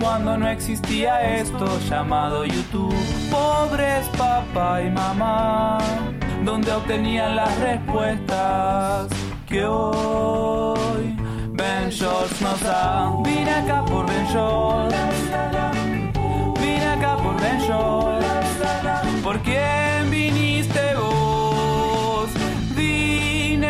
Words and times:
cuando 0.00 0.36
no 0.36 0.48
existía 0.48 1.38
esto 1.38 1.78
llamado 1.88 2.44
YouTube. 2.44 2.92
Pobres 3.30 4.08
papá 4.18 4.82
y 4.82 4.90
mamá, 4.90 5.78
donde 6.44 6.72
obtenían 6.72 7.36
las 7.36 7.56
respuestas 7.60 9.06
que 9.46 9.64
hoy 9.64 11.14
Ben 11.52 11.90
Shorts 11.90 12.40
nos 12.40 12.60
da. 12.62 13.12
Vine 13.22 13.50
acá 13.50 13.84
por 13.84 14.06
Ben 14.06 14.26
Shorts, 14.26 14.96
vine 16.60 16.86
acá 16.86 17.16
por 17.16 17.40
Ben 17.40 17.60
Shorts. 17.60 18.26
¿Por 19.22 19.38
quién 19.40 20.10
viniste 20.10 20.94
vos? 20.94 22.30
Vine, 22.74 23.68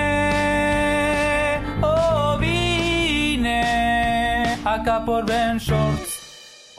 oh 1.82 2.38
vine 2.38 3.62
acá 4.64 5.04
por 5.04 5.26
Ben 5.26 5.58
Shorts. 5.58 6.19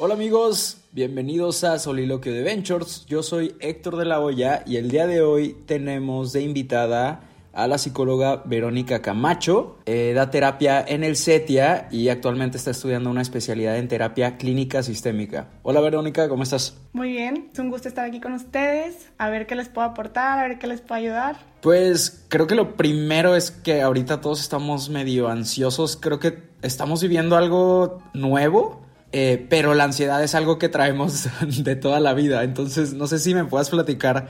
Hola 0.03 0.15
amigos, 0.15 0.77
bienvenidos 0.93 1.63
a 1.63 1.77
Soliloquio 1.77 2.33
de 2.33 2.41
Ventures. 2.41 3.05
Yo 3.05 3.21
soy 3.21 3.53
Héctor 3.59 3.97
de 3.97 4.05
la 4.05 4.19
Hoya 4.19 4.63
y 4.65 4.77
el 4.77 4.89
día 4.89 5.05
de 5.05 5.21
hoy 5.21 5.55
tenemos 5.67 6.33
de 6.33 6.41
invitada 6.41 7.21
a 7.53 7.67
la 7.67 7.77
psicóloga 7.77 8.41
Verónica 8.43 9.03
Camacho. 9.03 9.77
Eh, 9.85 10.13
da 10.15 10.31
terapia 10.31 10.83
en 10.87 11.03
el 11.03 11.15
CETIA 11.15 11.87
y 11.91 12.09
actualmente 12.09 12.57
está 12.57 12.71
estudiando 12.71 13.11
una 13.11 13.21
especialidad 13.21 13.77
en 13.77 13.87
terapia 13.87 14.37
clínica 14.37 14.81
sistémica. 14.81 15.49
Hola 15.61 15.81
Verónica, 15.81 16.27
¿cómo 16.27 16.41
estás? 16.41 16.75
Muy 16.93 17.11
bien, 17.11 17.49
es 17.53 17.59
un 17.59 17.69
gusto 17.69 17.87
estar 17.87 18.03
aquí 18.03 18.19
con 18.19 18.33
ustedes, 18.33 19.11
a 19.19 19.29
ver 19.29 19.45
qué 19.45 19.53
les 19.53 19.69
puedo 19.69 19.85
aportar, 19.85 20.39
a 20.39 20.47
ver 20.47 20.57
qué 20.57 20.65
les 20.65 20.81
puedo 20.81 20.95
ayudar. 20.95 21.37
Pues 21.61 22.25
creo 22.27 22.47
que 22.47 22.55
lo 22.55 22.75
primero 22.75 23.35
es 23.35 23.51
que 23.51 23.83
ahorita 23.83 24.19
todos 24.19 24.41
estamos 24.41 24.89
medio 24.89 25.27
ansiosos, 25.27 25.95
creo 25.95 26.17
que 26.17 26.41
estamos 26.63 27.03
viviendo 27.03 27.37
algo 27.37 28.01
nuevo. 28.15 28.81
Eh, 29.13 29.45
pero 29.49 29.73
la 29.73 29.83
ansiedad 29.83 30.23
es 30.23 30.35
algo 30.35 30.57
que 30.57 30.69
traemos 30.69 31.27
de 31.63 31.75
toda 31.75 31.99
la 31.99 32.13
vida. 32.13 32.43
Entonces, 32.43 32.93
no 32.93 33.07
sé 33.07 33.19
si 33.19 33.35
me 33.35 33.43
puedas 33.45 33.69
platicar 33.69 34.29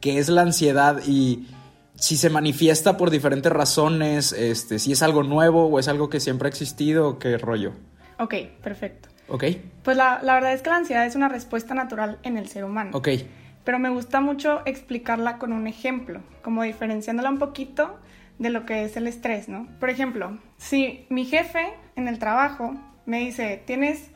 qué 0.00 0.18
es 0.18 0.28
la 0.28 0.42
ansiedad 0.42 1.00
y 1.06 1.46
si 1.94 2.16
se 2.16 2.30
manifiesta 2.30 2.96
por 2.96 3.10
diferentes 3.10 3.52
razones, 3.52 4.32
este, 4.32 4.78
si 4.78 4.92
es 4.92 5.02
algo 5.02 5.22
nuevo 5.22 5.66
o 5.66 5.78
es 5.78 5.86
algo 5.88 6.08
que 6.08 6.18
siempre 6.20 6.46
ha 6.46 6.50
existido 6.50 7.08
o 7.08 7.18
qué 7.18 7.36
rollo. 7.38 7.72
Ok, 8.18 8.34
perfecto. 8.62 9.08
Ok, 9.28 9.44
Pues 9.82 9.96
la, 9.96 10.20
la 10.22 10.34
verdad 10.34 10.52
es 10.52 10.62
que 10.62 10.70
la 10.70 10.76
ansiedad 10.76 11.06
es 11.06 11.14
una 11.14 11.28
respuesta 11.28 11.74
natural 11.74 12.18
en 12.22 12.36
el 12.36 12.48
ser 12.48 12.64
humano. 12.64 12.90
ok, 12.96 13.08
Pero 13.64 13.78
me 13.78 13.88
gusta 13.88 14.20
mucho 14.20 14.60
explicarla 14.66 15.38
con 15.38 15.52
un 15.52 15.66
ejemplo, 15.66 16.20
como 16.42 16.62
diferenciándola 16.62 17.30
un 17.30 17.38
poquito 17.38 17.98
de 18.38 18.50
lo 18.50 18.66
que 18.66 18.84
es 18.84 18.96
el 18.96 19.06
estrés, 19.06 19.48
¿no? 19.48 19.68
Por 19.78 19.88
ejemplo, 19.90 20.38
si 20.58 21.06
mi 21.08 21.24
jefe 21.24 21.72
en 21.96 22.08
el 22.08 22.18
trabajo 22.18 22.74
me 23.06 23.20
dice, 23.20 23.62
tienes 23.64 24.10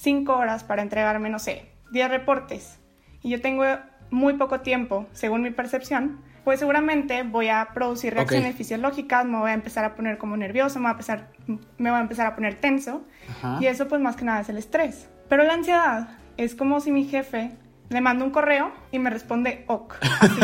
cinco 0.00 0.36
horas 0.36 0.64
para 0.64 0.82
entregarme, 0.82 1.28
no 1.30 1.38
sé, 1.38 1.70
10 1.92 2.10
reportes, 2.10 2.78
y 3.22 3.30
yo 3.30 3.40
tengo 3.40 3.64
muy 4.10 4.34
poco 4.34 4.60
tiempo, 4.60 5.06
según 5.12 5.42
mi 5.42 5.50
percepción, 5.50 6.20
pues 6.44 6.58
seguramente 6.58 7.22
voy 7.22 7.48
a 7.48 7.68
producir 7.74 8.14
reacciones 8.14 8.56
fisiológicas, 8.56 9.26
me 9.26 9.38
voy 9.38 9.50
a 9.50 9.54
empezar 9.54 9.84
a 9.84 9.94
poner 9.94 10.18
como 10.18 10.36
nervioso, 10.36 10.78
me 10.78 10.84
voy 10.84 10.90
a 10.90 10.92
empezar, 10.92 11.28
me 11.46 11.90
voy 11.90 11.98
a, 11.98 12.02
empezar 12.02 12.26
a 12.26 12.34
poner 12.34 12.54
tenso, 12.54 13.04
Ajá. 13.28 13.58
y 13.60 13.66
eso 13.66 13.88
pues 13.88 14.00
más 14.00 14.16
que 14.16 14.24
nada 14.24 14.40
es 14.40 14.48
el 14.48 14.56
estrés. 14.56 15.08
Pero 15.28 15.44
la 15.44 15.52
ansiedad 15.52 16.08
es 16.38 16.54
como 16.54 16.80
si 16.80 16.90
mi 16.90 17.04
jefe 17.04 17.52
le 17.90 18.00
manda 18.00 18.24
un 18.24 18.30
correo 18.30 18.72
y 18.90 18.98
me 18.98 19.10
responde 19.10 19.64
ok, 19.66 19.94
así, 20.02 20.40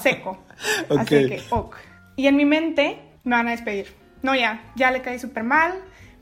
seco. 0.10 0.44
Así 0.90 1.28
que 1.28 1.42
ok. 1.50 1.76
Y 2.16 2.26
en 2.26 2.36
mi 2.36 2.44
mente 2.44 3.00
me 3.24 3.36
van 3.36 3.48
a 3.48 3.52
despedir. 3.52 3.86
No, 4.22 4.34
ya, 4.34 4.62
ya 4.74 4.90
le 4.90 5.00
caí 5.00 5.18
súper 5.18 5.44
mal, 5.44 5.74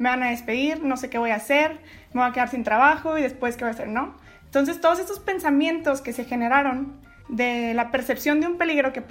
me 0.05 0.11
van 0.11 0.23
a 0.23 0.29
despedir, 0.29 0.85
no 0.85 0.99
sé 0.99 1.09
qué 1.09 1.17
voy 1.17 1.31
a 1.31 1.37
hacer, 1.37 1.81
me 2.13 2.21
voy 2.21 2.29
a 2.29 2.33
quedar 2.35 2.51
sin 2.51 2.63
trabajo 2.63 3.17
y 3.17 3.23
después 3.23 3.57
qué 3.57 3.65
voy 3.65 3.71
a 3.71 3.73
hacer, 3.73 3.89
¿no? 3.89 4.15
Entonces 4.45 4.79
todos 4.79 4.99
estos 4.99 5.19
pensamientos 5.19 6.03
que 6.03 6.13
se 6.13 6.27
generaron 6.27 7.01
de 7.31 7.73
la 7.73 7.91
percepción 7.91 8.39
de 8.39 8.47
un 8.47 8.59
peligro 8.59 8.93
que, 8.93 9.03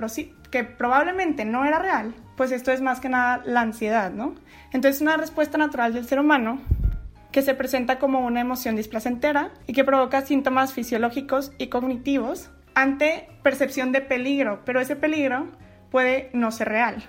que 0.52 0.64
probablemente 0.64 1.46
no 1.46 1.66
era 1.66 1.80
real, 1.80 2.14
pues 2.38 2.52
esto 2.52 2.72
es 2.72 2.80
más 2.80 3.00
que 3.00 3.10
nada 3.10 3.42
la 3.44 3.62
ansiedad, 3.62 4.12
¿no? 4.12 4.36
Entonces 4.72 5.02
una 5.02 5.18
respuesta 5.18 5.58
natural 5.58 5.96
del 5.96 6.06
ser 6.06 6.20
humano 6.20 6.62
que 7.32 7.42
se 7.42 7.56
presenta 7.56 7.98
como 7.98 8.20
una 8.20 8.42
emoción 8.42 8.76
displacentera 8.76 9.50
y 9.66 9.74
que 9.74 9.84
provoca 9.84 10.22
síntomas 10.22 10.74
fisiológicos 10.74 11.54
y 11.58 11.70
cognitivos 11.70 12.52
ante 12.76 13.30
percepción 13.42 13.92
de 13.94 14.02
peligro, 14.02 14.62
pero 14.64 14.80
ese 14.80 14.96
peligro 14.96 15.48
puede 15.90 16.30
no 16.34 16.52
ser 16.52 16.70
real. 16.70 17.04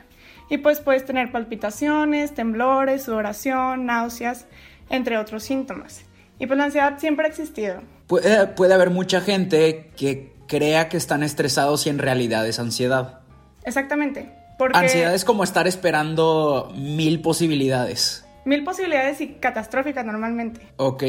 Y 0.50 0.58
pues 0.58 0.80
puedes 0.80 1.04
tener 1.04 1.32
palpitaciones, 1.32 2.34
temblores, 2.34 3.04
sudoración, 3.04 3.86
náuseas, 3.86 4.46
entre 4.90 5.18
otros 5.18 5.42
síntomas. 5.42 6.02
Y 6.38 6.46
pues 6.46 6.58
la 6.58 6.64
ansiedad 6.64 6.98
siempre 6.98 7.26
ha 7.26 7.28
existido. 7.28 7.80
Puede, 8.06 8.46
puede 8.48 8.74
haber 8.74 8.90
mucha 8.90 9.20
gente 9.20 9.90
que 9.96 10.34
crea 10.46 10.88
que 10.88 10.96
están 10.96 11.22
estresados 11.22 11.86
y 11.86 11.90
en 11.90 11.98
realidad 11.98 12.46
es 12.46 12.58
ansiedad. 12.58 13.20
Exactamente. 13.64 14.30
Porque 14.58 14.78
Ansiedad 14.78 15.14
es 15.14 15.24
como 15.24 15.42
estar 15.42 15.66
esperando 15.66 16.72
mil 16.76 17.20
posibilidades. 17.20 18.24
mil 18.44 18.62
posibilidades 18.62 19.20
y 19.20 19.34
catastróficas 19.34 20.04
normalmente. 20.04 20.60
Ok. 20.76 21.02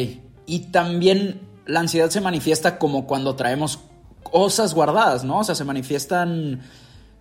Y 0.47 0.71
también 0.71 1.41
la 1.65 1.81
ansiedad 1.81 2.09
se 2.09 2.21
manifiesta 2.21 2.79
como 2.79 3.05
cuando 3.05 3.35
traemos 3.35 3.81
cosas 4.23 4.73
guardadas, 4.73 5.23
¿no? 5.23 5.39
O 5.39 5.43
sea, 5.43 5.53
se 5.55 5.63
manifiestan... 5.63 6.61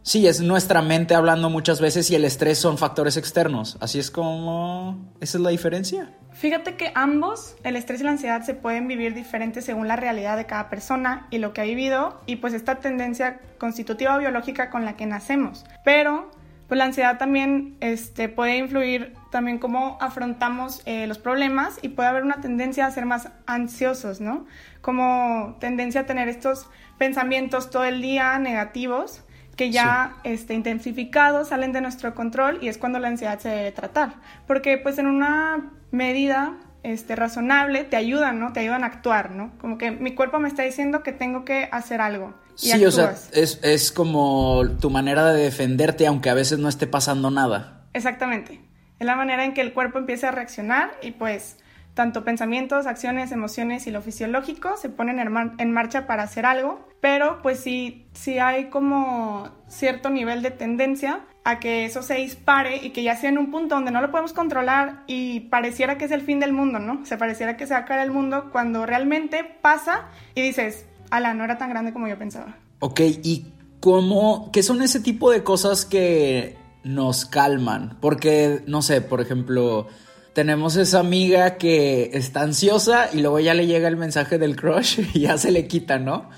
Sí, 0.05 0.27
es 0.27 0.43
nuestra 0.43 0.83
mente 0.83 1.15
hablando 1.15 1.49
muchas 1.49 1.81
veces 1.81 2.11
y 2.11 2.15
el 2.15 2.27
estrés 2.27 2.59
son 2.59 2.77
factores 2.77 3.17
externos. 3.17 3.79
Así 3.81 3.99
es 3.99 4.11
como... 4.11 5.15
¿Esa 5.19 5.39
es 5.39 5.43
la 5.43 5.49
diferencia? 5.49 6.13
Fíjate 6.31 6.77
que 6.77 6.93
ambos, 6.95 7.57
el 7.65 7.75
estrés 7.75 8.03
y 8.03 8.05
la 8.05 8.11
ansiedad, 8.11 8.43
se 8.43 8.53
pueden 8.53 8.87
vivir 8.87 9.15
diferentes 9.15 9.65
según 9.65 9.89
la 9.89 9.97
realidad 9.97 10.37
de 10.37 10.45
cada 10.45 10.69
persona 10.69 11.27
y 11.31 11.39
lo 11.39 11.55
que 11.55 11.63
ha 11.63 11.65
vivido 11.65 12.21
y 12.27 12.37
pues 12.37 12.53
esta 12.53 12.81
tendencia 12.81 13.41
constitutiva 13.57 14.19
biológica 14.19 14.69
con 14.69 14.85
la 14.85 14.95
que 14.95 15.07
nacemos. 15.07 15.65
Pero 15.87 16.31
pues 16.69 16.77
la 16.77 16.85
ansiedad 16.85 17.17
también 17.17 17.79
este, 17.81 18.29
puede 18.29 18.59
influir 18.59 19.15
también 19.31 19.59
cómo 19.59 19.97
afrontamos 20.03 20.83
eh, 20.85 21.07
los 21.07 21.17
problemas 21.17 21.79
y 21.81 21.89
puede 21.89 22.11
haber 22.11 22.25
una 22.25 22.43
tendencia 22.43 22.85
a 22.85 22.91
ser 22.91 23.07
más 23.07 23.31
ansiosos, 23.47 24.21
¿no? 24.21 24.45
Como 24.83 25.57
tendencia 25.61 26.03
a 26.03 26.07
tener 26.07 26.29
estos 26.29 26.67
pensamientos 26.99 27.71
todo 27.71 27.85
el 27.85 28.03
día 28.03 28.39
negativos 28.39 29.23
que 29.57 29.71
ya 29.71 30.17
este, 30.25 30.55
intensificados 30.55 31.49
salen 31.49 31.73
de 31.73 31.81
nuestro 31.81 32.15
control 32.15 32.59
y 32.61 32.69
es 32.69 32.79
cuando 32.79 32.99
la 32.99 33.09
ansiedad 33.09 33.39
se 33.39 33.49
debe 33.49 33.73
tratar. 33.73 34.15
Porque 34.47 34.79
pues 34.79 34.99
en 34.99 35.07
una 35.07 35.71
medida 35.91 36.57
este, 36.83 37.17
razonable 37.17 37.85
te 37.85 37.97
ayudan, 37.97 38.39
¿no? 38.41 38.53
Te 38.53 38.61
ayudan 38.61 38.85
a 38.85 38.89
actuar, 38.89 39.31
¿no? 39.31 39.53
Como 39.59 39.79
que 39.79 39.91
mi 39.91 40.15
cuerpo 40.15 40.39
me 40.39 40.49
está 40.49 40.63
diciendo 40.63 41.03
que 41.03 41.13
tengo 41.13 41.45
que 41.45 41.69
hacer 41.73 42.01
algo. 42.01 42.35
Y 42.63 42.71
Sí, 42.71 42.85
o 42.85 42.91
sea, 42.91 43.15
es, 43.33 43.59
es 43.63 43.91
como 43.91 44.63
tu 44.81 44.91
manera 44.91 45.33
de 45.33 45.43
defenderte 45.43 46.07
aunque 46.07 46.31
a 46.31 46.35
veces 46.35 46.59
no 46.59 46.69
esté 46.69 46.87
pasando 46.87 47.31
nada. 47.31 47.87
Exactamente. 47.95 48.61
Es 48.99 49.07
la 49.07 49.17
manera 49.17 49.45
en 49.45 49.55
que 49.55 49.61
el 49.61 49.73
cuerpo 49.73 49.99
empieza 49.99 50.29
a 50.29 50.33
reaccionar 50.33 50.93
y 51.03 51.13
pues 51.13 51.57
tanto 51.95 52.25
pensamientos, 52.25 52.87
acciones, 52.87 53.31
emociones 53.33 53.87
y 53.87 53.91
lo 53.91 54.03
fisiológico 54.03 54.77
se 54.77 54.89
ponen 54.89 55.21
en, 55.21 55.33
mar- 55.33 55.53
en 55.59 55.73
marcha 55.73 56.07
para 56.07 56.25
hacer 56.25 56.45
algo, 56.45 56.87
pero 57.01 57.41
pues 57.43 57.61
sí, 57.61 58.07
hay 58.41 58.65
como 58.67 59.49
cierto 59.69 60.11
nivel 60.11 60.43
de 60.43 60.51
tendencia 60.51 61.21
a 61.45 61.61
que 61.61 61.85
eso 61.85 62.03
se 62.03 62.15
dispare 62.15 62.79
y 62.79 62.91
que 62.91 63.03
ya 63.03 63.17
sea 63.17 63.29
en 63.31 63.39
un 63.39 63.51
punto 63.51 63.75
donde 63.77 63.91
no 63.91 64.01
lo 64.01 64.11
podemos 64.11 64.33
controlar 64.33 65.05
y 65.07 65.41
pareciera 65.41 65.97
que 65.99 66.07
es 66.07 66.11
el 66.11 66.23
fin 66.23 66.41
del 66.41 66.53
mundo, 66.53 66.79
¿no? 66.79 67.01
O 67.03 67.07
sea, 67.07 67.17
pareciera 67.19 67.57
que 67.57 67.67
se 67.67 67.75
va 67.75 67.81
a 67.81 67.85
caer 67.85 68.01
el 68.01 68.11
mundo 68.11 68.49
cuando 68.51 68.87
realmente 68.87 69.45
pasa 69.61 70.09
y 70.35 70.43
dices, 70.43 70.87
ala, 71.11 71.35
no 71.35 71.45
era 71.45 71.59
tan 71.59 71.71
grande 71.71 71.93
como 71.93 72.09
yo 72.09 72.19
pensaba. 72.19 72.57
Ok, 72.81 73.01
¿y 73.23 73.47
cómo, 73.81 74.51
qué 74.53 74.63
son 74.63 74.83
ese 74.83 75.01
tipo 75.01 75.31
de 75.31 75.45
cosas 75.45 75.85
que 75.85 76.57
nos 76.83 77.27
calman? 77.27 77.99
Porque, 78.01 78.63
no 78.67 78.81
sé, 78.83 79.03
por 79.03 79.21
ejemplo, 79.21 79.87
tenemos 80.35 80.77
esa 80.77 81.01
amiga 81.01 81.57
que 81.57 82.11
está 82.13 82.43
ansiosa 82.43 83.09
y 83.13 83.21
luego 83.21 83.41
ya 83.41 83.55
le 83.55 83.67
llega 83.67 83.89
el 83.89 83.97
mensaje 83.97 84.39
del 84.39 84.57
crush 84.57 85.01
y 85.15 85.21
ya 85.21 85.39
se 85.39 85.51
le 85.51 85.67
quita, 85.67 85.99
¿no? 85.99 86.29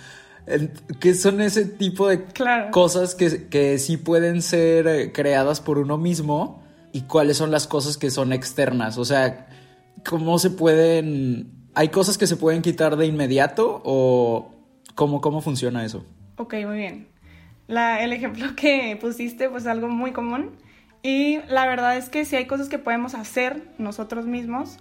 ¿Qué 1.01 1.15
son 1.15 1.41
ese 1.41 1.65
tipo 1.65 2.07
de 2.09 2.23
Claro. 2.25 2.71
cosas 2.71 3.17
que, 3.17 3.49
que 3.49 3.79
sí 3.79 3.97
pueden 3.97 4.43
ser 4.43 4.87
eh, 4.87 5.13
creadas 5.13 5.61
por 5.61 5.79
uno 5.79 5.99
mismo? 5.99 6.63
¿Y 6.93 7.03
cuáles 7.03 7.37
son 7.37 7.51
las 7.51 7.67
cosas 7.67 7.97
que 7.97 8.11
son 8.11 8.33
externas? 8.33 8.97
O 8.97 9.05
sea, 9.05 9.49
¿cómo 10.09 10.39
se 10.39 10.51
pueden... 10.51 11.51
¿Hay 11.75 11.89
cosas 11.89 12.17
que 12.17 12.27
se 12.29 12.37
pueden 12.37 12.63
quitar 12.63 12.97
de 12.97 13.07
inmediato 13.07 13.83
o 13.85 14.53
cómo, 14.95 15.21
cómo 15.21 15.41
funciona 15.43 15.85
eso? 15.85 16.05
Ok, 16.37 16.55
muy 16.65 16.77
bien. 16.77 17.09
La- 17.67 18.03
el 18.05 18.13
ejemplo 18.13 18.47
que 18.57 18.97
pusiste, 19.01 19.49
pues 19.51 19.65
es 19.65 19.69
algo 19.69 19.89
muy 19.89 20.13
común. 20.13 20.53
Y 21.07 21.39
la 21.47 21.67
verdad 21.67 21.97
es 21.97 22.09
que 22.09 22.25
sí 22.25 22.35
hay 22.35 22.47
cosas 22.47 22.69
que 22.69 22.81
podemos 22.81 23.15
hacer 23.15 23.63
nosotros 23.79 24.27
mismos, 24.27 24.81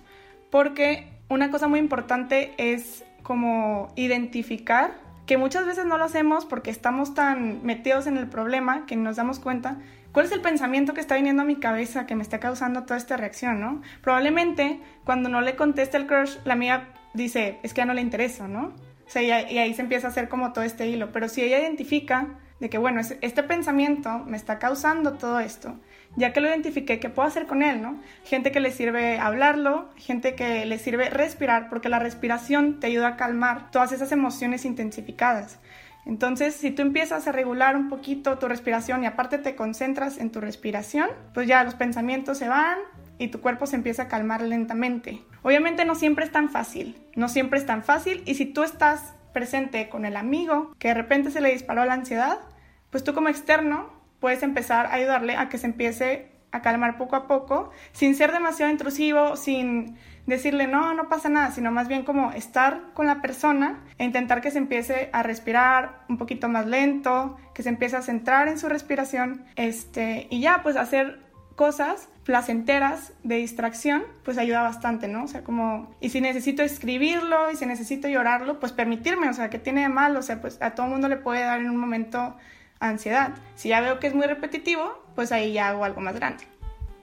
porque 0.49 1.07
una 1.29 1.51
cosa 1.51 1.67
muy 1.67 1.77
importante 1.77 2.55
es 2.57 3.03
como 3.21 3.93
identificar 3.95 4.95
que 5.27 5.37
muchas 5.37 5.67
veces 5.67 5.85
no 5.85 5.99
lo 5.99 6.03
hacemos 6.03 6.45
porque 6.45 6.71
estamos 6.71 7.13
tan 7.13 7.63
metidos 7.63 8.07
en 8.07 8.17
el 8.17 8.25
problema 8.27 8.87
que 8.87 8.95
nos 8.95 9.17
damos 9.17 9.37
cuenta 9.39 9.77
cuál 10.13 10.25
es 10.25 10.31
el 10.31 10.41
pensamiento 10.41 10.95
que 10.95 11.01
está 11.01 11.13
viniendo 11.15 11.43
a 11.43 11.45
mi 11.45 11.57
cabeza 11.57 12.07
que 12.07 12.15
me 12.15 12.23
está 12.23 12.39
causando 12.39 12.85
toda 12.85 12.97
esta 12.97 13.17
reacción, 13.17 13.59
¿no? 13.59 13.83
Probablemente 14.01 14.79
cuando 15.03 15.29
no 15.29 15.41
le 15.41 15.55
conteste 15.55 15.97
el 15.97 16.07
crush, 16.07 16.37
la 16.43 16.53
amiga 16.53 16.87
dice, 17.13 17.59
es 17.61 17.75
que 17.75 17.81
ya 17.81 17.85
no 17.85 17.93
le 17.93 18.01
intereso, 18.01 18.47
¿no? 18.47 18.73
O 19.05 19.09
sea, 19.09 19.21
y, 19.21 19.29
ahí- 19.59 19.73
se 19.75 19.81
empieza 19.83 20.07
a 20.07 20.09
hacer 20.09 20.27
como 20.27 20.53
todo 20.53 20.63
este 20.63 20.87
hilo. 20.87 21.11
Pero 21.11 21.29
si 21.29 21.43
ella 21.43 21.59
identifica 21.59 22.29
de 22.59 22.69
que, 22.71 22.79
bueno, 22.79 22.99
es- 22.99 23.15
este 23.21 23.43
pensamiento 23.43 24.19
me 24.25 24.37
está 24.37 24.57
causando 24.57 25.13
todo 25.13 25.39
esto, 25.39 25.75
ya 26.15 26.33
que 26.33 26.41
lo 26.41 26.47
identifiqué, 26.47 26.99
¿qué 26.99 27.09
puedo 27.09 27.27
hacer 27.27 27.45
con 27.45 27.61
él, 27.61 27.81
no? 27.81 27.99
Gente 28.23 28.51
que 28.51 28.59
le 28.59 28.71
sirve 28.71 29.19
hablarlo, 29.19 29.89
gente 29.97 30.35
que 30.35 30.65
le 30.65 30.79
sirve 30.79 31.09
respirar, 31.09 31.69
porque 31.69 31.89
la 31.89 31.99
respiración 31.99 32.79
te 32.79 32.87
ayuda 32.87 33.09
a 33.09 33.17
calmar 33.17 33.71
todas 33.71 33.91
esas 33.91 34.11
emociones 34.11 34.65
intensificadas. 34.65 35.59
Entonces, 36.05 36.55
si 36.55 36.71
tú 36.71 36.83
empiezas 36.83 37.27
a 37.27 37.31
regular 37.31 37.75
un 37.75 37.89
poquito 37.89 38.37
tu 38.37 38.47
respiración 38.47 39.03
y 39.03 39.07
aparte 39.07 39.39
te 39.39 39.55
concentras 39.55 40.19
en 40.19 40.31
tu 40.31 40.39
respiración, 40.39 41.09
pues 41.33 41.47
ya 41.47 41.63
los 41.63 41.73
pensamientos 41.73 42.37
se 42.37 42.47
van 42.47 42.77
y 43.17 43.29
tu 43.29 43.41
cuerpo 43.41 43.65
se 43.65 43.75
empieza 43.75 44.03
a 44.03 44.07
calmar 44.07 44.41
lentamente. 44.41 45.23
Obviamente 45.41 45.83
no 45.83 45.95
siempre 45.95 46.25
es 46.25 46.31
tan 46.31 46.49
fácil, 46.49 46.95
no 47.15 47.27
siempre 47.27 47.59
es 47.59 47.65
tan 47.65 47.83
fácil 47.83 48.21
y 48.25 48.35
si 48.35 48.45
tú 48.45 48.63
estás 48.63 49.15
presente 49.33 49.89
con 49.89 50.05
el 50.05 50.15
amigo 50.15 50.73
que 50.77 50.89
de 50.89 50.93
repente 50.93 51.31
se 51.31 51.41
le 51.41 51.51
disparó 51.51 51.83
la 51.85 51.93
ansiedad, 51.93 52.39
pues 52.91 53.03
tú 53.03 53.13
como 53.13 53.29
externo 53.29 53.94
puedes 54.25 54.41
empezar 54.41 54.87
a 54.87 54.93
ayudarle 54.93 55.35
a 55.35 55.49
que 55.49 55.59
se 55.59 55.67
empiece 55.67 56.31
a 56.51 56.63
calmar 56.63 56.97
poco 56.97 57.15
a 57.15 57.27
poco, 57.27 57.69
sin 57.91 58.15
ser 58.15 58.31
demasiado 58.31 58.71
intrusivo, 58.71 59.35
sin 59.35 59.99
decirle 60.25 60.65
no, 60.65 60.95
no 60.95 61.09
pasa 61.09 61.29
nada, 61.29 61.51
sino 61.51 61.71
más 61.71 61.87
bien 61.87 62.03
como 62.03 62.31
estar 62.31 62.85
con 62.95 63.05
la 63.05 63.21
persona 63.21 63.83
e 63.99 64.03
intentar 64.03 64.41
que 64.41 64.49
se 64.49 64.57
empiece 64.57 65.11
a 65.13 65.21
respirar 65.21 66.05
un 66.09 66.17
poquito 66.17 66.49
más 66.49 66.65
lento, 66.65 67.37
que 67.53 67.61
se 67.61 67.69
empiece 67.69 67.97
a 67.97 68.01
centrar 68.01 68.47
en 68.47 68.57
su 68.57 68.67
respiración, 68.67 69.45
este, 69.57 70.25
y 70.31 70.41
ya 70.41 70.63
pues 70.63 70.75
hacer 70.75 71.19
cosas 71.55 72.09
placenteras 72.23 73.13
de 73.21 73.35
distracción, 73.35 74.05
pues 74.23 74.39
ayuda 74.39 74.63
bastante, 74.63 75.07
¿no? 75.07 75.25
O 75.25 75.27
sea, 75.27 75.43
como, 75.43 75.95
y 76.01 76.09
si 76.09 76.19
necesito 76.19 76.63
escribirlo 76.63 77.51
y 77.51 77.57
si 77.57 77.67
necesito 77.67 78.07
llorarlo, 78.07 78.59
pues 78.59 78.71
permitirme, 78.71 79.29
o 79.29 79.33
sea, 79.33 79.51
¿qué 79.51 79.59
tiene 79.59 79.81
de 79.81 79.89
mal? 79.89 80.17
O 80.17 80.23
sea, 80.23 80.41
pues 80.41 80.59
a 80.63 80.71
todo 80.71 80.87
mundo 80.87 81.09
le 81.09 81.17
puede 81.17 81.41
dar 81.41 81.59
en 81.59 81.69
un 81.69 81.77
momento 81.77 82.35
ansiedad. 82.79 83.35
Si 83.55 83.69
ya 83.69 83.81
veo 83.81 83.99
que 83.99 84.07
es 84.07 84.15
muy 84.15 84.27
repetitivo, 84.27 85.03
pues 85.15 85.31
ahí 85.31 85.53
ya 85.53 85.69
hago 85.69 85.83
algo 85.83 86.01
más 86.01 86.15
grande. 86.15 86.45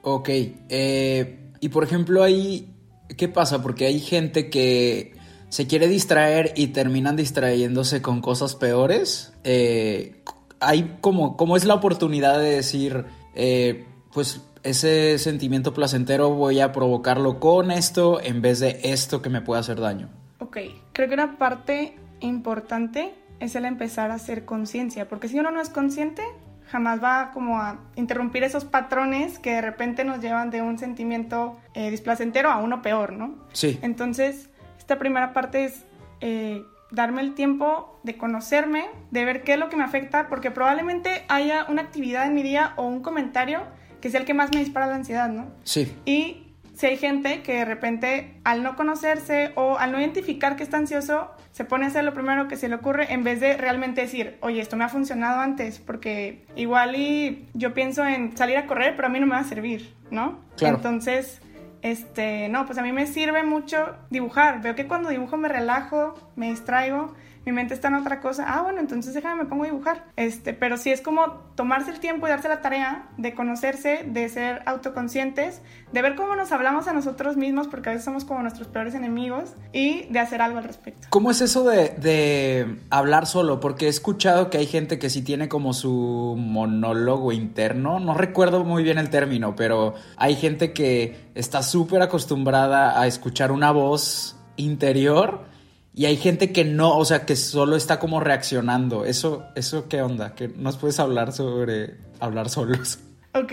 Ok, 0.01 0.29
eh, 0.29 1.51
y 1.59 1.69
por 1.69 1.83
ejemplo 1.83 2.23
ahí, 2.23 2.75
¿qué 3.17 3.27
pasa? 3.27 3.61
Porque 3.61 3.85
hay 3.85 3.99
gente 3.99 4.49
que 4.49 5.15
se 5.49 5.67
quiere 5.67 5.87
distraer 5.87 6.53
y 6.55 6.67
terminan 6.67 7.15
distrayéndose 7.15 8.01
con 8.01 8.21
cosas 8.21 8.55
peores. 8.55 9.33
Eh, 9.43 10.23
hay 10.59 10.97
como, 10.99 11.37
como 11.37 11.55
es 11.55 11.65
la 11.65 11.75
oportunidad 11.75 12.39
de 12.39 12.51
decir, 12.51 13.05
eh, 13.35 13.85
pues 14.13 14.41
ese 14.63 15.19
sentimiento 15.19 15.73
placentero 15.73 16.31
voy 16.31 16.59
a 16.59 16.71
provocarlo 16.71 17.39
con 17.39 17.69
esto 17.69 18.21
en 18.21 18.41
vez 18.41 18.59
de 18.59 18.79
esto 18.83 19.21
que 19.21 19.29
me 19.29 19.41
puede 19.41 19.59
hacer 19.59 19.79
daño. 19.79 20.09
Ok, 20.39 20.57
creo 20.91 21.07
que 21.07 21.13
una 21.13 21.37
parte 21.37 21.95
importante 22.21 23.13
es 23.39 23.55
el 23.55 23.65
empezar 23.65 24.11
a 24.11 24.15
hacer 24.15 24.45
conciencia, 24.45 25.07
porque 25.07 25.27
si 25.27 25.39
uno 25.39 25.51
no 25.51 25.61
es 25.61 25.69
consciente, 25.69 26.23
jamás 26.69 27.03
va 27.03 27.31
como 27.33 27.59
a 27.59 27.79
interrumpir 27.95 28.43
esos 28.43 28.65
patrones 28.65 29.39
que 29.39 29.51
de 29.51 29.61
repente 29.61 30.03
nos 30.03 30.21
llevan 30.21 30.49
de 30.49 30.61
un 30.61 30.79
sentimiento 30.79 31.59
eh, 31.73 31.91
displacentero 31.91 32.49
a 32.49 32.57
uno 32.57 32.81
peor, 32.81 33.13
¿no? 33.13 33.35
Sí. 33.53 33.79
Entonces, 33.81 34.49
esta 34.79 34.97
primera 34.97 35.33
parte 35.33 35.65
es 35.65 35.83
eh, 36.21 36.63
darme 36.89 37.21
el 37.21 37.35
tiempo 37.35 37.99
de 38.03 38.17
conocerme, 38.17 38.85
de 39.11 39.25
ver 39.25 39.43
qué 39.43 39.53
es 39.53 39.59
lo 39.59 39.69
que 39.69 39.77
me 39.77 39.83
afecta, 39.83 40.27
porque 40.29 40.51
probablemente 40.51 41.25
haya 41.27 41.65
una 41.69 41.81
actividad 41.81 42.25
en 42.25 42.33
mi 42.33 42.43
día 42.43 42.73
o 42.75 42.87
un 42.87 43.01
comentario 43.01 43.61
que 44.01 44.09
sea 44.09 44.19
el 44.19 44.25
que 44.25 44.33
más 44.33 44.51
me 44.53 44.59
dispara 44.59 44.87
la 44.87 44.95
ansiedad, 44.95 45.29
¿no? 45.29 45.47
Sí. 45.63 45.95
Y 46.05 46.43
si 46.75 46.87
hay 46.87 46.97
gente 46.97 47.41
que 47.41 47.53
de 47.53 47.65
repente 47.65 48.39
al 48.43 48.63
no 48.63 48.75
conocerse 48.75 49.51
o 49.55 49.77
al 49.77 49.91
no 49.91 49.99
identificar 49.99 50.55
que 50.55 50.63
está 50.63 50.77
ansioso, 50.77 51.31
se 51.53 51.65
pone 51.65 51.85
a 51.85 51.87
hacer 51.87 52.03
lo 52.03 52.13
primero 52.13 52.47
que 52.47 52.57
se 52.57 52.67
le 52.67 52.75
ocurre 52.75 53.13
en 53.13 53.23
vez 53.23 53.39
de 53.39 53.55
realmente 53.55 54.01
decir, 54.01 54.37
oye, 54.41 54.59
esto 54.59 54.75
me 54.75 54.83
ha 54.83 54.89
funcionado 54.89 55.39
antes, 55.39 55.79
porque 55.79 56.43
igual 56.55 56.95
y 56.95 57.47
yo 57.53 57.75
pienso 57.75 58.05
en 58.05 58.35
salir 58.35 58.57
a 58.57 58.65
correr, 58.65 58.95
pero 58.95 59.07
a 59.07 59.11
mí 59.11 59.19
no 59.19 59.27
me 59.27 59.33
va 59.35 59.41
a 59.41 59.43
servir, 59.45 59.93
¿no? 60.09 60.39
Claro. 60.57 60.77
Entonces, 60.77 61.41
este, 61.83 62.49
no, 62.49 62.65
pues 62.65 62.79
a 62.79 62.81
mí 62.81 62.91
me 62.91 63.05
sirve 63.05 63.43
mucho 63.43 63.95
dibujar. 64.09 64.63
Veo 64.63 64.73
que 64.73 64.87
cuando 64.87 65.09
dibujo 65.09 65.37
me 65.37 65.47
relajo, 65.47 66.15
me 66.35 66.49
distraigo, 66.49 67.13
mi 67.45 67.51
mente 67.51 67.73
está 67.73 67.89
en 67.89 67.95
otra 67.95 68.21
cosa. 68.21 68.45
Ah, 68.47 68.61
bueno, 68.61 68.79
entonces 68.79 69.13
déjame, 69.13 69.43
me 69.43 69.49
pongo 69.49 69.63
a 69.63 69.67
dibujar. 69.67 70.05
Este, 70.15 70.53
pero 70.53 70.77
sí 70.77 70.91
es 70.91 71.01
como 71.01 71.27
tomarse 71.55 71.91
el 71.91 71.99
tiempo 71.99 72.27
y 72.27 72.29
darse 72.29 72.47
la 72.47 72.61
tarea 72.61 73.09
de 73.17 73.33
conocerse, 73.33 74.05
de 74.07 74.29
ser 74.29 74.61
autoconscientes, 74.65 75.61
de 75.91 76.01
ver 76.01 76.15
cómo 76.15 76.35
nos 76.35 76.51
hablamos 76.51 76.87
a 76.87 76.93
nosotros 76.93 77.37
mismos, 77.37 77.67
porque 77.67 77.89
a 77.89 77.91
veces 77.93 78.05
somos 78.05 78.25
como 78.25 78.41
nuestros 78.41 78.67
peores 78.67 78.95
enemigos, 78.95 79.53
y 79.71 80.03
de 80.05 80.19
hacer 80.19 80.41
algo 80.41 80.57
al 80.57 80.63
respecto. 80.63 81.07
¿Cómo 81.09 81.31
es 81.31 81.41
eso 81.41 81.63
de, 81.63 81.89
de 81.89 82.79
hablar 82.89 83.27
solo? 83.27 83.59
Porque 83.59 83.85
he 83.85 83.89
escuchado 83.89 84.49
que 84.49 84.57
hay 84.57 84.65
gente 84.65 84.99
que 84.99 85.09
sí 85.09 85.21
tiene 85.21 85.49
como 85.49 85.73
su 85.73 86.35
monólogo 86.37 87.31
interno. 87.31 87.99
No 87.99 88.13
recuerdo 88.13 88.63
muy 88.63 88.83
bien 88.83 88.97
el 88.97 89.09
término, 89.09 89.55
pero 89.55 89.95
hay 90.17 90.35
gente 90.35 90.73
que 90.73 91.29
está 91.35 91.61
súper 91.61 92.01
acostumbrada 92.01 92.99
a 92.99 93.07
escuchar 93.07 93.51
una 93.51 93.71
voz 93.71 94.37
interior 94.55 95.52
y 95.95 96.05
hay 96.05 96.17
gente 96.17 96.51
que 96.51 96.65
no, 96.65 96.97
o 96.97 97.05
sea, 97.05 97.25
que 97.25 97.35
solo 97.35 97.75
está 97.75 97.99
como 97.99 98.19
reaccionando. 98.19 99.05
¿Eso, 99.05 99.45
eso 99.55 99.87
qué 99.87 100.01
onda? 100.01 100.33
¿Que 100.33 100.47
nos 100.47 100.77
puedes 100.77 100.99
hablar 100.99 101.33
sobre 101.33 101.97
hablar 102.19 102.49
solos? 102.49 102.99
Ok, 103.35 103.51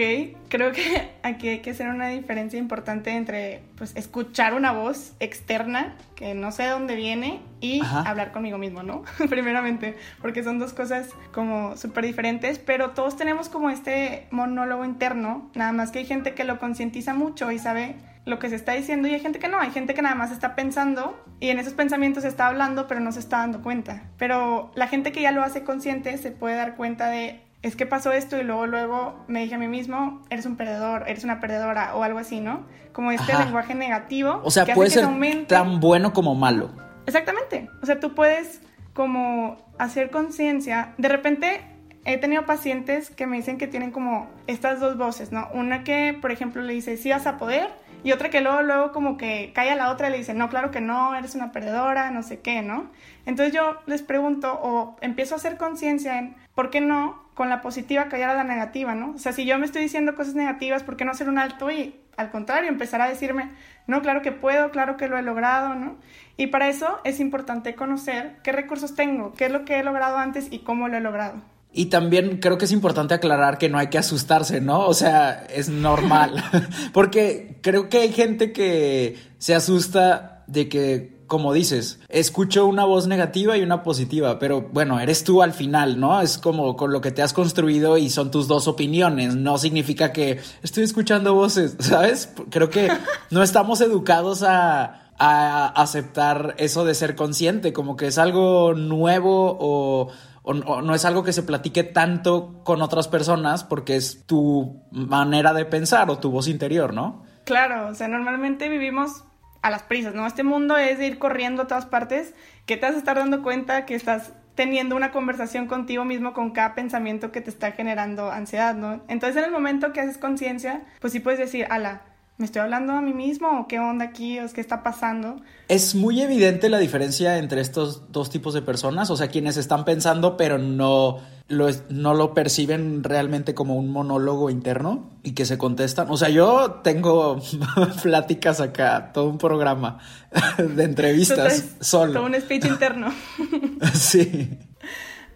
creo 0.48 0.72
que 0.72 1.10
aquí 1.22 1.48
hay 1.48 1.60
que 1.60 1.70
hacer 1.70 1.88
una 1.88 2.08
diferencia 2.08 2.58
importante 2.58 3.10
entre 3.10 3.62
pues, 3.76 3.96
escuchar 3.96 4.52
una 4.52 4.72
voz 4.72 5.12
externa 5.20 5.96
que 6.14 6.34
no 6.34 6.52
sé 6.52 6.64
de 6.64 6.68
dónde 6.70 6.96
viene 6.96 7.40
y 7.60 7.80
Ajá. 7.80 8.02
hablar 8.02 8.30
conmigo 8.30 8.58
mismo, 8.58 8.82
¿no? 8.82 9.04
Primeramente, 9.30 9.96
porque 10.20 10.42
son 10.42 10.58
dos 10.58 10.74
cosas 10.74 11.08
como 11.32 11.78
súper 11.78 12.04
diferentes, 12.04 12.58
pero 12.58 12.90
todos 12.90 13.16
tenemos 13.16 13.48
como 13.48 13.70
este 13.70 14.26
monólogo 14.30 14.84
interno, 14.84 15.50
nada 15.54 15.72
más 15.72 15.90
que 15.90 16.00
hay 16.00 16.06
gente 16.06 16.34
que 16.34 16.44
lo 16.44 16.58
concientiza 16.58 17.14
mucho 17.14 17.50
y 17.50 17.58
sabe 17.58 17.96
lo 18.24 18.38
que 18.38 18.48
se 18.48 18.56
está 18.56 18.72
diciendo 18.72 19.08
y 19.08 19.14
hay 19.14 19.20
gente 19.20 19.38
que 19.38 19.48
no, 19.48 19.58
hay 19.58 19.70
gente 19.70 19.94
que 19.94 20.02
nada 20.02 20.14
más 20.14 20.30
está 20.30 20.54
pensando 20.54 21.18
y 21.40 21.48
en 21.48 21.58
esos 21.58 21.72
pensamientos 21.72 22.24
está 22.24 22.46
hablando 22.46 22.86
pero 22.86 23.00
no 23.00 23.12
se 23.12 23.20
está 23.20 23.38
dando 23.38 23.62
cuenta. 23.62 24.02
Pero 24.18 24.70
la 24.74 24.88
gente 24.88 25.12
que 25.12 25.22
ya 25.22 25.32
lo 25.32 25.42
hace 25.42 25.64
consciente 25.64 26.16
se 26.18 26.30
puede 26.30 26.56
dar 26.56 26.76
cuenta 26.76 27.08
de 27.08 27.40
es 27.62 27.76
que 27.76 27.84
pasó 27.84 28.12
esto 28.12 28.38
y 28.38 28.42
luego 28.42 28.66
luego 28.66 29.24
me 29.28 29.42
dije 29.42 29.54
a 29.54 29.58
mí 29.58 29.68
mismo, 29.68 30.22
eres 30.30 30.46
un 30.46 30.56
perdedor, 30.56 31.04
eres 31.08 31.24
una 31.24 31.40
perdedora 31.40 31.94
o 31.94 32.02
algo 32.02 32.18
así, 32.18 32.40
¿no? 32.40 32.66
Como 32.92 33.10
este 33.10 33.32
Ajá. 33.32 33.44
lenguaje 33.44 33.74
negativo. 33.74 34.40
O 34.44 34.50
sea, 34.50 34.64
que 34.64 34.72
hace 34.72 34.78
puede 34.78 34.88
que 34.88 34.94
ser 34.94 35.04
se 35.04 35.46
tan 35.46 35.80
bueno 35.80 36.12
como 36.12 36.34
malo. 36.34 36.70
Exactamente. 37.06 37.68
O 37.82 37.86
sea, 37.86 38.00
tú 38.00 38.14
puedes 38.14 38.62
como 38.94 39.58
hacer 39.78 40.10
conciencia. 40.10 40.94
De 40.96 41.08
repente 41.08 41.60
he 42.04 42.16
tenido 42.18 42.46
pacientes 42.46 43.10
que 43.10 43.26
me 43.26 43.36
dicen 43.36 43.58
que 43.58 43.66
tienen 43.66 43.90
como 43.90 44.28
estas 44.46 44.80
dos 44.80 44.96
voces, 44.96 45.32
¿no? 45.32 45.48
Una 45.52 45.84
que, 45.84 46.16
por 46.20 46.32
ejemplo, 46.32 46.62
le 46.62 46.72
dice, 46.72 46.96
sí 46.96 47.10
vas 47.10 47.26
a 47.26 47.36
poder, 47.36 47.68
y 48.02 48.12
otra 48.12 48.30
que 48.30 48.40
luego, 48.40 48.62
luego 48.62 48.92
como 48.92 49.16
que 49.16 49.52
cae 49.54 49.70
a 49.70 49.76
la 49.76 49.90
otra 49.90 50.08
y 50.08 50.12
le 50.12 50.18
dice, 50.18 50.34
no, 50.34 50.48
claro 50.48 50.70
que 50.70 50.80
no, 50.80 51.14
eres 51.14 51.34
una 51.34 51.52
perdedora, 51.52 52.10
no 52.10 52.22
sé 52.22 52.40
qué, 52.40 52.62
¿no? 52.62 52.90
Entonces 53.26 53.54
yo 53.54 53.78
les 53.86 54.02
pregunto 54.02 54.58
o 54.62 54.96
empiezo 55.00 55.34
a 55.34 55.38
hacer 55.38 55.56
conciencia 55.56 56.18
en, 56.18 56.36
¿por 56.54 56.70
qué 56.70 56.80
no 56.80 57.28
con 57.34 57.48
la 57.48 57.62
positiva 57.62 58.08
callar 58.08 58.30
a 58.30 58.34
la 58.34 58.44
negativa, 58.44 58.94
¿no? 58.94 59.12
O 59.12 59.18
sea, 59.18 59.32
si 59.32 59.44
yo 59.44 59.58
me 59.58 59.66
estoy 59.66 59.82
diciendo 59.82 60.14
cosas 60.14 60.34
negativas, 60.34 60.82
¿por 60.82 60.96
qué 60.96 61.04
no 61.04 61.10
hacer 61.10 61.28
un 61.28 61.38
alto 61.38 61.70
y 61.70 61.98
al 62.16 62.30
contrario, 62.30 62.68
empezar 62.68 63.00
a 63.00 63.08
decirme, 63.08 63.50
no, 63.86 64.02
claro 64.02 64.20
que 64.20 64.30
puedo, 64.30 64.70
claro 64.70 64.98
que 64.98 65.08
lo 65.08 65.16
he 65.16 65.22
logrado, 65.22 65.74
¿no? 65.74 65.96
Y 66.36 66.48
para 66.48 66.68
eso 66.68 67.00
es 67.04 67.18
importante 67.18 67.74
conocer 67.74 68.36
qué 68.42 68.52
recursos 68.52 68.94
tengo, 68.94 69.32
qué 69.32 69.46
es 69.46 69.52
lo 69.52 69.64
que 69.64 69.78
he 69.78 69.82
logrado 69.82 70.18
antes 70.18 70.48
y 70.50 70.58
cómo 70.58 70.88
lo 70.88 70.98
he 70.98 71.00
logrado. 71.00 71.40
Y 71.72 71.86
también 71.86 72.38
creo 72.38 72.58
que 72.58 72.64
es 72.64 72.72
importante 72.72 73.14
aclarar 73.14 73.58
que 73.58 73.68
no 73.68 73.78
hay 73.78 73.88
que 73.88 73.98
asustarse, 73.98 74.60
¿no? 74.60 74.86
O 74.86 74.94
sea, 74.94 75.46
es 75.54 75.68
normal. 75.68 76.42
Porque 76.92 77.58
creo 77.62 77.88
que 77.88 77.98
hay 77.98 78.12
gente 78.12 78.52
que 78.52 79.16
se 79.38 79.54
asusta 79.54 80.44
de 80.46 80.68
que 80.68 81.20
como 81.30 81.52
dices, 81.52 82.00
escucho 82.08 82.66
una 82.66 82.84
voz 82.84 83.06
negativa 83.06 83.56
y 83.56 83.62
una 83.62 83.84
positiva, 83.84 84.40
pero 84.40 84.68
bueno, 84.72 84.98
eres 84.98 85.22
tú 85.22 85.42
al 85.42 85.52
final, 85.52 86.00
¿no? 86.00 86.20
Es 86.20 86.38
como 86.38 86.74
con 86.74 86.92
lo 86.92 87.00
que 87.00 87.12
te 87.12 87.22
has 87.22 87.32
construido 87.32 87.96
y 87.98 88.10
son 88.10 88.32
tus 88.32 88.48
dos 88.48 88.66
opiniones, 88.66 89.36
no 89.36 89.56
significa 89.56 90.12
que 90.12 90.40
estoy 90.64 90.82
escuchando 90.82 91.32
voces, 91.32 91.76
¿sabes? 91.78 92.30
Creo 92.50 92.68
que 92.68 92.90
no 93.30 93.44
estamos 93.44 93.80
educados 93.80 94.42
a, 94.42 95.12
a 95.18 95.66
aceptar 95.68 96.56
eso 96.58 96.84
de 96.84 96.96
ser 96.96 97.14
consciente, 97.14 97.72
como 97.72 97.94
que 97.94 98.08
es 98.08 98.18
algo 98.18 98.74
nuevo 98.74 99.56
o 99.60 100.08
no 100.54 100.94
es 100.94 101.04
algo 101.04 101.22
que 101.22 101.32
se 101.32 101.42
platique 101.42 101.82
tanto 101.82 102.62
con 102.64 102.82
otras 102.82 103.08
personas 103.08 103.64
porque 103.64 103.96
es 103.96 104.24
tu 104.26 104.82
manera 104.90 105.52
de 105.52 105.64
pensar 105.64 106.10
o 106.10 106.18
tu 106.18 106.30
voz 106.30 106.48
interior, 106.48 106.94
¿no? 106.94 107.22
Claro, 107.44 107.88
o 107.88 107.94
sea, 107.94 108.08
normalmente 108.08 108.68
vivimos 108.68 109.24
a 109.62 109.70
las 109.70 109.82
prisas, 109.82 110.14
¿no? 110.14 110.26
Este 110.26 110.42
mundo 110.42 110.76
es 110.76 110.98
de 110.98 111.06
ir 111.06 111.18
corriendo 111.18 111.62
a 111.62 111.66
todas 111.66 111.86
partes, 111.86 112.34
que 112.66 112.76
te 112.76 112.86
vas 112.86 112.94
a 112.94 112.98
estar 112.98 113.16
dando 113.16 113.42
cuenta 113.42 113.84
que 113.86 113.94
estás 113.94 114.32
teniendo 114.54 114.96
una 114.96 115.10
conversación 115.10 115.66
contigo 115.66 116.04
mismo 116.04 116.32
con 116.32 116.50
cada 116.50 116.74
pensamiento 116.74 117.32
que 117.32 117.40
te 117.40 117.50
está 117.50 117.72
generando 117.72 118.30
ansiedad, 118.30 118.74
¿no? 118.74 119.02
Entonces 119.08 119.36
en 119.36 119.44
el 119.44 119.52
momento 119.52 119.92
que 119.92 120.00
haces 120.00 120.18
conciencia, 120.18 120.82
pues 121.00 121.12
sí 121.12 121.20
puedes 121.20 121.38
decir, 121.38 121.66
ala, 121.70 122.02
¿me 122.40 122.46
estoy 122.46 122.62
hablando 122.62 122.94
a 122.94 123.02
mí 123.02 123.12
mismo 123.12 123.60
o 123.60 123.68
qué 123.68 123.78
onda 123.78 124.06
aquí 124.06 124.40
o 124.40 124.48
qué 124.48 124.62
está 124.62 124.82
pasando? 124.82 125.36
Es 125.68 125.94
muy 125.94 126.22
evidente 126.22 126.70
la 126.70 126.78
diferencia 126.78 127.36
entre 127.36 127.60
estos 127.60 128.10
dos 128.10 128.30
tipos 128.30 128.54
de 128.54 128.62
personas, 128.62 129.10
o 129.10 129.16
sea, 129.16 129.28
quienes 129.28 129.58
están 129.58 129.84
pensando 129.84 130.38
pero 130.38 130.56
no 130.56 131.20
lo, 131.48 131.68
no 131.90 132.14
lo 132.14 132.32
perciben 132.32 133.04
realmente 133.04 133.54
como 133.54 133.76
un 133.76 133.90
monólogo 133.90 134.48
interno 134.48 135.10
y 135.22 135.32
que 135.32 135.44
se 135.44 135.58
contestan. 135.58 136.06
O 136.10 136.16
sea, 136.16 136.30
yo 136.30 136.80
tengo 136.82 137.42
pláticas 138.02 138.62
acá, 138.62 139.12
todo 139.12 139.28
un 139.28 139.36
programa 139.36 139.98
de 140.56 140.84
entrevistas 140.84 141.76
solo. 141.80 142.14
Todo 142.14 142.24
un 142.24 142.40
speech 142.40 142.64
interno. 142.64 143.12
sí. 143.92 144.58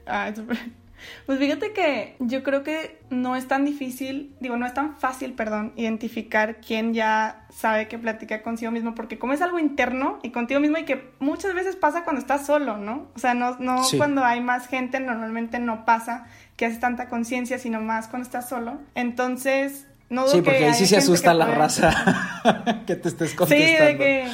Ah, 0.07 0.33
súper. 0.35 0.84
Pues 1.27 1.39
fíjate 1.39 1.73
que 1.73 2.17
yo 2.19 2.43
creo 2.43 2.63
que 2.63 3.01
no 3.11 3.37
es 3.37 3.49
tan 3.49 3.65
difícil, 3.65 4.35
digo, 4.41 4.57
no 4.57 4.67
es 4.67 4.75
tan 4.75 4.97
fácil, 4.97 5.33
perdón, 5.33 5.73
identificar 5.77 6.57
quién 6.57 6.95
ya 6.95 7.47
sabe 7.51 7.89
que 7.89 7.99
platica 7.99 8.43
consigo 8.43 8.71
mismo, 8.71 8.95
porque 8.95 9.19
como 9.19 9.33
es 9.33 9.43
algo 9.43 9.59
interno 9.59 10.19
y 10.23 10.31
contigo 10.31 10.61
mismo 10.61 10.79
y 10.79 10.85
que 10.85 11.11
muchas 11.19 11.55
veces 11.55 11.77
pasa 11.77 12.05
cuando 12.05 12.21
estás 12.21 12.47
solo, 12.47 12.77
¿no? 12.77 13.09
O 13.15 13.19
sea, 13.19 13.35
no, 13.35 13.57
no 13.59 13.83
cuando 13.97 14.25
hay 14.25 14.41
más 14.41 14.67
gente, 14.67 15.01
normalmente 15.01 15.59
no 15.59 15.85
pasa 15.85 16.27
que 16.57 16.67
haces 16.67 16.81
tanta 16.81 17.09
conciencia, 17.09 17.59
sino 17.59 17.81
más 17.81 18.09
cuando 18.09 18.27
estás 18.27 18.49
solo. 18.49 18.79
Entonces, 18.95 19.87
no 20.11 20.29
sí, 20.29 20.43
porque 20.43 20.67
ahí 20.67 20.75
sí 20.75 20.87
se 20.87 20.97
asusta 20.97 21.35
la 21.35 21.47
raza 21.47 22.83
que 22.87 22.97
te 22.97 23.09
estés 23.09 23.35
contestando. 23.35 23.79
Sí, 23.79 23.85
de 23.85 23.97
que, 23.97 24.29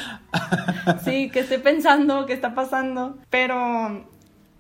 sí, 1.05 1.31
que 1.31 1.41
estoy 1.41 1.59
pensando, 1.59 2.27
que 2.27 2.33
está 2.33 2.55
pasando, 2.55 3.19
pero 3.31 4.05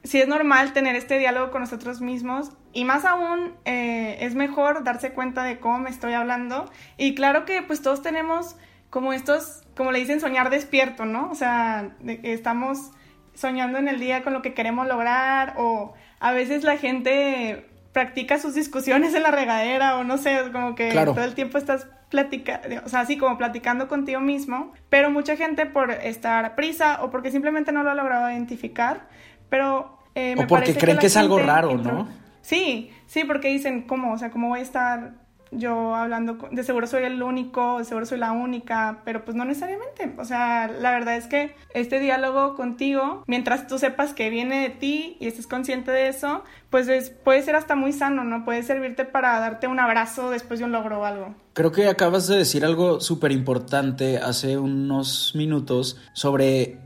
sí 0.02 0.20
es 0.20 0.28
normal 0.28 0.72
tener 0.72 0.96
este 0.96 1.18
diálogo 1.18 1.50
con 1.50 1.60
nosotros 1.60 2.00
mismos 2.00 2.52
y 2.72 2.84
más 2.84 3.04
aún 3.04 3.54
eh, 3.64 4.18
es 4.20 4.34
mejor 4.34 4.84
darse 4.84 5.12
cuenta 5.12 5.44
de 5.44 5.58
cómo 5.58 5.78
me 5.78 5.90
estoy 5.90 6.14
hablando 6.14 6.70
y 6.96 7.14
claro 7.14 7.44
que 7.44 7.62
pues 7.62 7.82
todos 7.82 8.02
tenemos 8.02 8.56
como 8.90 9.12
estos, 9.12 9.62
como 9.76 9.92
le 9.92 10.00
dicen, 10.00 10.20
soñar 10.20 10.50
despierto, 10.50 11.04
¿no? 11.04 11.30
O 11.30 11.34
sea, 11.34 11.90
estamos 12.24 12.90
soñando 13.34 13.78
en 13.78 13.88
el 13.88 14.00
día 14.00 14.22
con 14.22 14.32
lo 14.32 14.42
que 14.42 14.52
queremos 14.52 14.86
lograr 14.86 15.54
o 15.56 15.94
a 16.18 16.32
veces 16.32 16.64
la 16.64 16.76
gente 16.76 17.66
practica 17.92 18.38
sus 18.38 18.54
discusiones 18.54 19.14
en 19.14 19.22
la 19.22 19.30
regadera 19.30 19.96
o 19.96 20.04
no 20.04 20.18
sé, 20.18 20.38
como 20.52 20.74
que 20.74 20.92
todo 20.92 21.24
el 21.24 21.34
tiempo 21.34 21.56
estás 21.56 21.86
platicando, 22.10 22.82
o 22.84 22.88
sea, 22.88 23.00
así 23.00 23.16
como 23.16 23.38
platicando 23.38 23.86
contigo 23.86 24.20
mismo, 24.20 24.72
pero 24.88 25.10
mucha 25.10 25.36
gente 25.36 25.66
por 25.66 25.92
estar 25.92 26.44
a 26.44 26.56
prisa 26.56 27.02
o 27.02 27.10
porque 27.10 27.30
simplemente 27.30 27.70
no 27.70 27.84
lo 27.84 27.90
ha 27.90 27.94
logrado 27.94 28.30
identificar, 28.30 29.06
pero... 29.50 29.98
Eh, 30.14 30.34
o 30.38 30.46
porque 30.46 30.74
creen 30.74 30.98
que, 30.98 31.06
es 31.06 31.16
algo 31.16 31.38
raro, 31.38 31.76
¿no? 31.76 32.08
Sí, 32.42 32.90
sí, 33.06 33.24
porque 33.24 33.48
dicen, 33.48 33.82
¿cómo? 33.82 34.12
O 34.12 34.18
sea, 34.18 34.30
¿cómo 34.30 34.48
voy 34.48 34.60
a 34.60 34.62
estar 34.62 35.12
yo 35.52 35.94
hablando? 35.94 36.38
De 36.50 36.64
seguro 36.64 36.86
soy 36.86 37.04
el 37.04 37.22
único, 37.22 37.78
de 37.78 37.84
seguro 37.84 38.06
soy 38.06 38.18
la 38.18 38.32
única, 38.32 39.02
pero 39.04 39.24
pues 39.24 39.36
no 39.36 39.44
necesariamente. 39.44 40.14
O 40.18 40.24
sea, 40.24 40.68
la 40.68 40.90
verdad 40.90 41.16
es 41.16 41.26
que 41.26 41.54
este 41.74 42.00
diálogo 42.00 42.54
contigo, 42.56 43.24
mientras 43.26 43.66
tú 43.66 43.78
sepas 43.78 44.14
que 44.14 44.30
viene 44.30 44.62
de 44.62 44.70
ti 44.70 45.16
y 45.20 45.26
estés 45.26 45.46
consciente 45.46 45.90
de 45.90 46.08
eso, 46.08 46.44
pues 46.70 46.88
es, 46.88 47.10
puede 47.10 47.42
ser 47.42 47.56
hasta 47.56 47.74
muy 47.74 47.92
sano, 47.92 48.24
¿no? 48.24 48.44
Puede 48.44 48.62
servirte 48.62 49.04
para 49.04 49.38
darte 49.40 49.66
un 49.66 49.80
abrazo 49.80 50.30
después 50.30 50.60
de 50.60 50.66
un 50.66 50.72
logro 50.72 51.00
o 51.00 51.04
algo. 51.04 51.34
Creo 51.52 51.72
que 51.72 51.88
acabas 51.88 52.26
de 52.26 52.38
decir 52.38 52.64
algo 52.64 53.00
súper 53.00 53.32
importante 53.32 54.18
hace 54.18 54.56
unos 54.56 55.32
minutos 55.34 56.00
sobre 56.14 56.78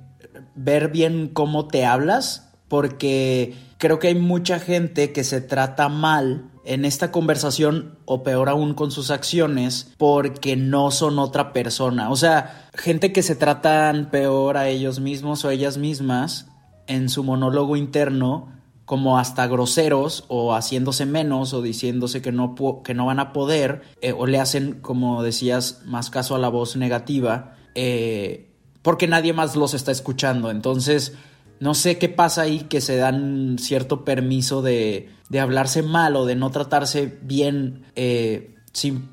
ver 0.54 0.88
bien 0.88 1.28
cómo 1.28 1.68
te 1.68 1.84
hablas, 1.84 2.53
porque 2.74 3.54
creo 3.78 4.00
que 4.00 4.08
hay 4.08 4.16
mucha 4.16 4.58
gente 4.58 5.12
que 5.12 5.22
se 5.22 5.40
trata 5.40 5.88
mal 5.88 6.50
en 6.64 6.84
esta 6.84 7.12
conversación 7.12 8.00
o 8.04 8.24
peor 8.24 8.48
aún 8.48 8.74
con 8.74 8.90
sus 8.90 9.12
acciones 9.12 9.92
porque 9.96 10.56
no 10.56 10.90
son 10.90 11.20
otra 11.20 11.52
persona. 11.52 12.10
O 12.10 12.16
sea, 12.16 12.68
gente 12.74 13.12
que 13.12 13.22
se 13.22 13.36
tratan 13.36 14.10
peor 14.10 14.56
a 14.56 14.66
ellos 14.66 14.98
mismos 14.98 15.44
o 15.44 15.50
ellas 15.50 15.78
mismas 15.78 16.48
en 16.88 17.08
su 17.08 17.22
monólogo 17.22 17.76
interno 17.76 18.48
como 18.86 19.16
hasta 19.16 19.46
groseros 19.46 20.24
o 20.26 20.52
haciéndose 20.52 21.06
menos 21.06 21.54
o 21.54 21.62
diciéndose 21.62 22.22
que 22.22 22.32
no, 22.32 22.56
que 22.82 22.92
no 22.92 23.06
van 23.06 23.20
a 23.20 23.32
poder 23.32 23.82
eh, 24.02 24.12
o 24.18 24.26
le 24.26 24.40
hacen, 24.40 24.80
como 24.80 25.22
decías, 25.22 25.82
más 25.84 26.10
caso 26.10 26.34
a 26.34 26.40
la 26.40 26.48
voz 26.48 26.74
negativa. 26.74 27.54
Eh, 27.76 28.50
porque 28.82 29.06
nadie 29.06 29.32
más 29.32 29.54
los 29.54 29.74
está 29.74 29.92
escuchando. 29.92 30.50
Entonces, 30.50 31.14
no 31.64 31.72
sé 31.72 31.96
qué 31.96 32.10
pasa 32.10 32.42
ahí 32.42 32.60
que 32.68 32.82
se 32.82 32.96
dan 32.98 33.56
cierto 33.58 34.04
permiso 34.04 34.60
de, 34.60 35.08
de 35.30 35.40
hablarse 35.40 35.82
mal 35.82 36.14
o 36.14 36.26
de 36.26 36.36
no 36.36 36.50
tratarse 36.50 37.18
bien 37.22 37.86
eh, 37.96 38.54
sin, 38.74 39.08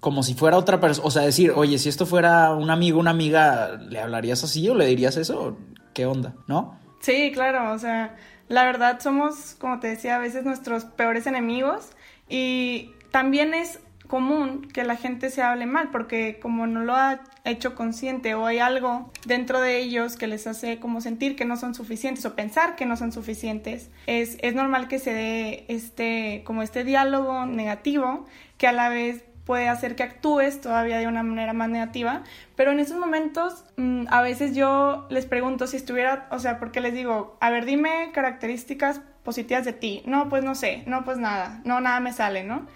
como 0.00 0.22
si 0.22 0.32
fuera 0.32 0.56
otra 0.56 0.80
persona. 0.80 1.06
O 1.06 1.10
sea, 1.10 1.20
decir, 1.20 1.52
oye, 1.54 1.76
si 1.76 1.90
esto 1.90 2.06
fuera 2.06 2.54
un 2.54 2.70
amigo, 2.70 2.98
una 2.98 3.10
amiga, 3.10 3.76
¿le 3.76 4.00
hablarías 4.00 4.42
así 4.42 4.66
o 4.70 4.74
le 4.74 4.86
dirías 4.86 5.18
eso? 5.18 5.58
¿Qué 5.92 6.06
onda? 6.06 6.34
¿No? 6.46 6.78
Sí, 7.00 7.30
claro, 7.34 7.74
o 7.74 7.78
sea, 7.78 8.16
la 8.48 8.64
verdad 8.64 8.98
somos, 8.98 9.54
como 9.58 9.78
te 9.78 9.88
decía, 9.88 10.16
a 10.16 10.18
veces 10.18 10.46
nuestros 10.46 10.86
peores 10.86 11.26
enemigos 11.26 11.90
y 12.26 12.92
también 13.10 13.52
es 13.52 13.80
común 14.12 14.68
que 14.74 14.84
la 14.84 14.96
gente 14.96 15.30
se 15.30 15.40
hable 15.40 15.64
mal 15.64 15.88
porque 15.90 16.38
como 16.38 16.66
no 16.66 16.82
lo 16.82 16.94
ha 16.94 17.20
hecho 17.46 17.74
consciente 17.74 18.34
o 18.34 18.44
hay 18.44 18.58
algo 18.58 19.10
dentro 19.24 19.58
de 19.58 19.78
ellos 19.78 20.16
que 20.16 20.26
les 20.26 20.46
hace 20.46 20.78
como 20.78 21.00
sentir 21.00 21.34
que 21.34 21.46
no 21.46 21.56
son 21.56 21.74
suficientes 21.74 22.26
o 22.26 22.36
pensar 22.36 22.76
que 22.76 22.84
no 22.84 22.98
son 22.98 23.10
suficientes, 23.10 23.90
es, 24.06 24.36
es 24.42 24.54
normal 24.54 24.86
que 24.86 24.98
se 24.98 25.14
dé 25.14 25.64
este, 25.68 26.42
como 26.44 26.62
este 26.62 26.84
diálogo 26.84 27.46
negativo 27.46 28.26
que 28.58 28.66
a 28.66 28.72
la 28.72 28.90
vez 28.90 29.24
puede 29.46 29.70
hacer 29.70 29.96
que 29.96 30.02
actúes 30.02 30.60
todavía 30.60 30.98
de 30.98 31.06
una 31.06 31.22
manera 31.22 31.54
más 31.54 31.70
negativa, 31.70 32.22
pero 32.54 32.70
en 32.70 32.80
esos 32.80 32.98
momentos 32.98 33.64
mm, 33.78 34.08
a 34.10 34.20
veces 34.20 34.54
yo 34.54 35.06
les 35.08 35.24
pregunto 35.24 35.66
si 35.66 35.78
estuviera, 35.78 36.28
o 36.30 36.38
sea, 36.38 36.58
porque 36.58 36.82
les 36.82 36.92
digo, 36.92 37.38
a 37.40 37.48
ver, 37.48 37.64
dime 37.64 38.10
características 38.12 39.00
positivas 39.22 39.64
de 39.64 39.72
ti. 39.72 40.02
No, 40.04 40.28
pues 40.28 40.44
no 40.44 40.54
sé, 40.54 40.82
no, 40.86 41.02
pues 41.02 41.16
nada, 41.16 41.62
no, 41.64 41.80
nada 41.80 41.98
me 42.00 42.12
sale, 42.12 42.44
¿no? 42.44 42.66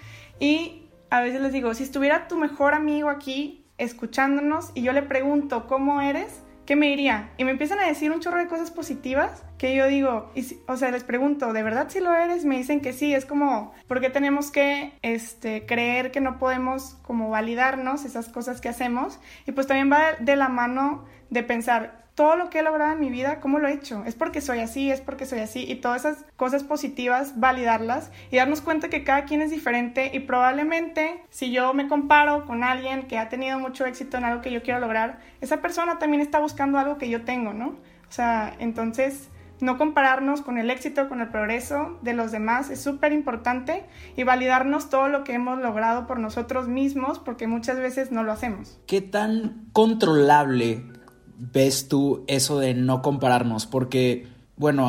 Y 0.41 0.86
a 1.11 1.21
veces 1.21 1.41
les 1.41 1.53
digo, 1.53 1.75
si 1.75 1.83
estuviera 1.83 2.29
tu 2.29 2.37
mejor 2.37 2.75
amigo 2.75 3.09
aquí 3.09 3.65
escuchándonos 3.79 4.71
y 4.75 4.83
yo 4.83 4.93
le 4.93 5.03
pregunto 5.03 5.67
cómo 5.67 6.01
eres, 6.01 6.43
¿qué 6.65 6.77
me 6.77 6.89
diría? 6.89 7.33
Y 7.37 7.45
me 7.45 7.53
empiezan 7.53 7.79
a 7.79 7.87
decir 7.87 8.11
un 8.11 8.21
chorro 8.21 8.39
de 8.39 8.49
cosas 8.49 8.71
positivas 8.71 9.45
que 9.59 9.75
yo 9.75 9.87
digo, 9.87 10.31
o 10.67 10.77
sea, 10.77 10.91
les 10.91 11.05
pregunto, 11.05 11.53
¿de 11.53 11.63
verdad 11.63 11.89
si 11.89 12.01
lo 12.01 12.15
eres? 12.15 12.45
Me 12.45 12.59
dicen 12.59 12.81
que 12.81 12.93
sí, 12.93 13.15
es 13.15 13.25
como, 13.25 13.73
¿por 13.89 14.01
qué 14.01 14.11
tenemos 14.11 14.51
que 14.51 14.93
este, 15.03 15.65
creer 15.67 16.11
que 16.11 16.21
no 16.21 16.39
podemos 16.39 16.97
como 17.03 17.31
validarnos 17.31 18.05
esas 18.05 18.29
cosas 18.29 18.61
que 18.61 18.69
hacemos? 18.69 19.19
Y 19.47 19.53
pues 19.53 19.67
también 19.67 19.91
va 19.91 20.13
de 20.19 20.37
la 20.37 20.49
mano 20.49 21.05
de 21.31 21.43
pensar, 21.43 22.07
todo 22.17 22.35
lo 22.37 22.49
que 22.49 22.61
he 22.61 22.63
logrado 22.63 22.93
en 22.93 23.01
mi 23.01 23.11
vida, 23.11 23.41
¿cómo 23.41 23.59
lo 23.59 23.69
he 23.69 23.75
hecho? 23.75 24.03
Es 24.07 24.15
porque 24.15 24.41
soy 24.41 24.61
así, 24.61 24.91
es 24.91 25.03
porque 25.03 25.27
soy 25.27 25.41
así, 25.41 25.71
y 25.71 25.77
todas 25.77 26.07
esas 26.07 26.25
cosas 26.37 26.65
positivas, 26.65 27.39
validarlas 27.39 28.11
y 28.31 28.37
darnos 28.37 28.63
cuenta 28.63 28.89
que 28.89 29.05
cada 29.05 29.27
quien 29.27 29.43
es 29.43 29.51
diferente 29.51 30.11
y 30.15 30.21
probablemente 30.21 31.23
si 31.29 31.53
yo 31.53 31.75
me 31.75 31.89
comparo 31.89 32.47
con 32.47 32.65
alguien 32.65 33.03
que 33.03 33.19
ha 33.19 33.29
tenido 33.29 33.59
mucho 33.59 33.85
éxito 33.85 34.17
en 34.17 34.25
algo 34.25 34.41
que 34.41 34.51
yo 34.51 34.63
quiero 34.63 34.81
lograr, 34.81 35.19
esa 35.43 35.61
persona 35.61 35.99
también 35.99 36.23
está 36.23 36.39
buscando 36.39 36.79
algo 36.79 36.97
que 36.97 37.11
yo 37.11 37.23
tengo, 37.23 37.53
¿no? 37.53 37.77
O 38.09 38.13
sea, 38.13 38.55
entonces 38.61 39.29
no 39.61 39.79
compararnos 39.79 40.43
con 40.43 40.59
el 40.59 40.71
éxito, 40.71 41.09
con 41.09 41.21
el 41.21 41.29
progreso 41.29 41.99
de 42.03 42.13
los 42.13 42.31
demás 42.31 42.71
es 42.71 42.81
súper 42.81 43.13
importante 43.13 43.85
y 44.17 44.23
validarnos 44.23 44.91
todo 44.91 45.09
lo 45.09 45.25
que 45.25 45.35
hemos 45.35 45.59
logrado 45.61 46.07
por 46.07 46.19
nosotros 46.19 46.69
mismos 46.69 47.19
porque 47.19 47.47
muchas 47.47 47.79
veces 47.79 48.13
no 48.13 48.23
lo 48.23 48.33
hacemos. 48.33 48.79
¿Qué 48.87 49.01
tan 49.01 49.67
controlable 49.73 50.85
ves 51.39 51.89
tú 51.89 52.25
eso 52.27 52.59
de 52.59 52.75
no 52.75 53.03
compararnos? 53.03 53.67
Porque, 53.67 54.29
bueno, 54.57 54.89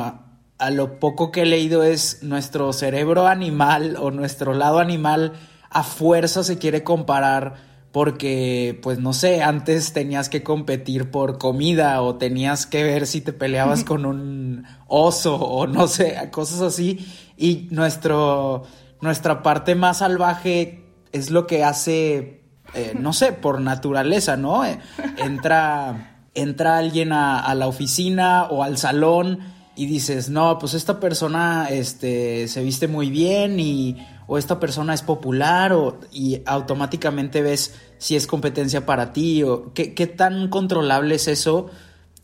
a, 0.60 0.70
lo 0.72 1.00
poco 1.00 1.32
que 1.32 1.44
he 1.44 1.46
leído 1.46 1.84
es 1.84 2.24
nuestro 2.24 2.74
cerebro 2.74 3.28
animal 3.28 3.96
o 4.00 4.12
nuestro 4.12 4.54
lado 4.54 4.80
animal 4.80 5.34
a 5.70 5.84
fuerza 5.84 6.44
se 6.44 6.58
quiere 6.58 6.84
comparar 6.84 7.77
porque, 7.98 8.80
pues 8.84 9.00
no 9.00 9.12
sé, 9.12 9.42
antes 9.42 9.92
tenías 9.92 10.30
que 10.30 10.44
competir 10.44 11.10
por 11.10 11.40
comida 11.40 12.00
o 12.04 12.18
tenías 12.18 12.68
que 12.68 12.84
ver 12.84 13.08
si 13.08 13.22
te 13.22 13.34
peleabas 13.34 13.84
con 13.84 14.06
un 14.06 14.68
oso 14.86 15.36
o 15.36 15.66
no 15.66 15.88
sé, 15.88 16.16
cosas 16.32 16.62
así. 16.62 17.08
Y 17.38 17.68
nuestro, 17.72 18.66
nuestra 19.02 19.42
parte 19.42 19.74
más 19.74 19.98
salvaje 19.98 20.86
es 21.12 21.32
lo 21.32 21.48
que 21.48 21.64
hace, 21.64 22.44
eh, 22.76 22.94
no 23.00 23.14
sé, 23.14 23.32
por 23.32 23.62
naturaleza, 23.62 24.38
¿no? 24.38 24.64
Eh, 24.64 24.78
entra, 25.18 26.28
entra 26.36 26.78
alguien 26.78 27.12
a, 27.12 27.40
a 27.40 27.56
la 27.56 27.66
oficina 27.66 28.44
o 28.44 28.62
al 28.62 28.78
salón 28.78 29.40
y 29.78 29.86
dices, 29.86 30.28
no, 30.30 30.58
pues 30.58 30.74
esta 30.74 31.00
persona 31.00 31.68
este, 31.70 32.48
se 32.48 32.64
viste 32.64 32.88
muy 32.88 33.12
bien 33.12 33.60
y 33.60 33.96
o 34.26 34.40
esta 34.40 34.60
persona 34.60 34.96
es 34.96 35.04
popular 35.04 35.72
o, 35.72 36.00
y 36.12 36.42
automáticamente 36.48 37.44
ves 37.44 37.80
si 38.00 38.16
es 38.16 38.26
competencia 38.26 38.88
para 38.88 39.14
ti 39.14 39.44
o 39.44 39.72
qué, 39.76 39.94
qué 39.94 40.08
tan 40.08 40.50
controlable 40.50 41.14
es 41.14 41.28
eso 41.28 41.70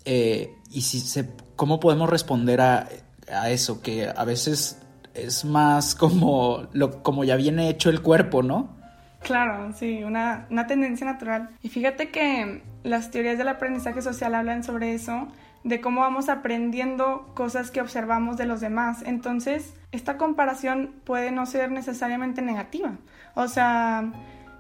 eh, 0.04 0.56
y 0.72 0.82
si 0.82 1.00
se, 1.00 1.30
cómo 1.56 1.80
podemos 1.80 2.10
responder 2.10 2.60
a, 2.60 2.90
a, 3.32 3.52
eso, 3.52 3.84
que 3.84 4.10
a 4.10 4.26
veces 4.26 4.82
es 5.14 5.46
más 5.46 5.94
como, 5.94 6.68
lo, 6.74 7.04
como 7.04 7.24
ya 7.24 7.36
viene 7.36 7.70
hecho 7.70 7.92
el 7.92 8.02
cuerpo, 8.02 8.42
¿no? 8.42 8.76
Claro, 9.22 9.72
sí, 9.78 10.04
una, 10.04 10.48
una 10.50 10.66
tendencia 10.66 11.06
natural. 11.06 11.52
Y 11.62 11.70
fíjate 11.70 12.10
que 12.10 12.64
las 12.82 13.12
teorías 13.12 13.38
del 13.38 13.48
aprendizaje 13.48 14.02
social 14.02 14.34
hablan 14.34 14.64
sobre 14.64 14.96
eso 14.96 15.28
de 15.64 15.82
cómo 15.82 16.02
vamos 16.02 16.30
aprendiendo 16.30 17.32
cosas 17.36 17.72
que 17.72 17.82
observamos 17.82 18.38
de 18.38 18.46
los 18.46 18.60
demás. 18.62 19.04
Entonces, 19.06 19.74
esta 19.92 20.18
comparación 20.18 20.94
puede 21.04 21.32
no 21.32 21.46
ser 21.46 21.72
necesariamente 21.72 22.42
negativa. 22.42 22.98
O 23.36 23.48
sea, 23.48 24.12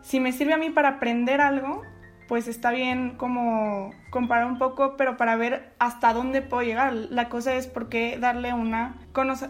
si 0.01 0.19
me 0.19 0.31
sirve 0.31 0.53
a 0.53 0.57
mí 0.57 0.69
para 0.69 0.89
aprender 0.89 1.41
algo, 1.41 1.81
pues 2.27 2.47
está 2.47 2.71
bien 2.71 3.15
como 3.17 3.91
comparar 4.09 4.45
un 4.45 4.57
poco, 4.57 4.95
pero 4.97 5.17
para 5.17 5.35
ver 5.35 5.73
hasta 5.77 6.13
dónde 6.13 6.41
puedo 6.41 6.63
llegar. 6.63 6.93
La 6.93 7.29
cosa 7.29 7.53
es 7.53 7.67
por 7.67 7.89
qué 7.89 8.17
darle 8.19 8.53
una 8.53 8.95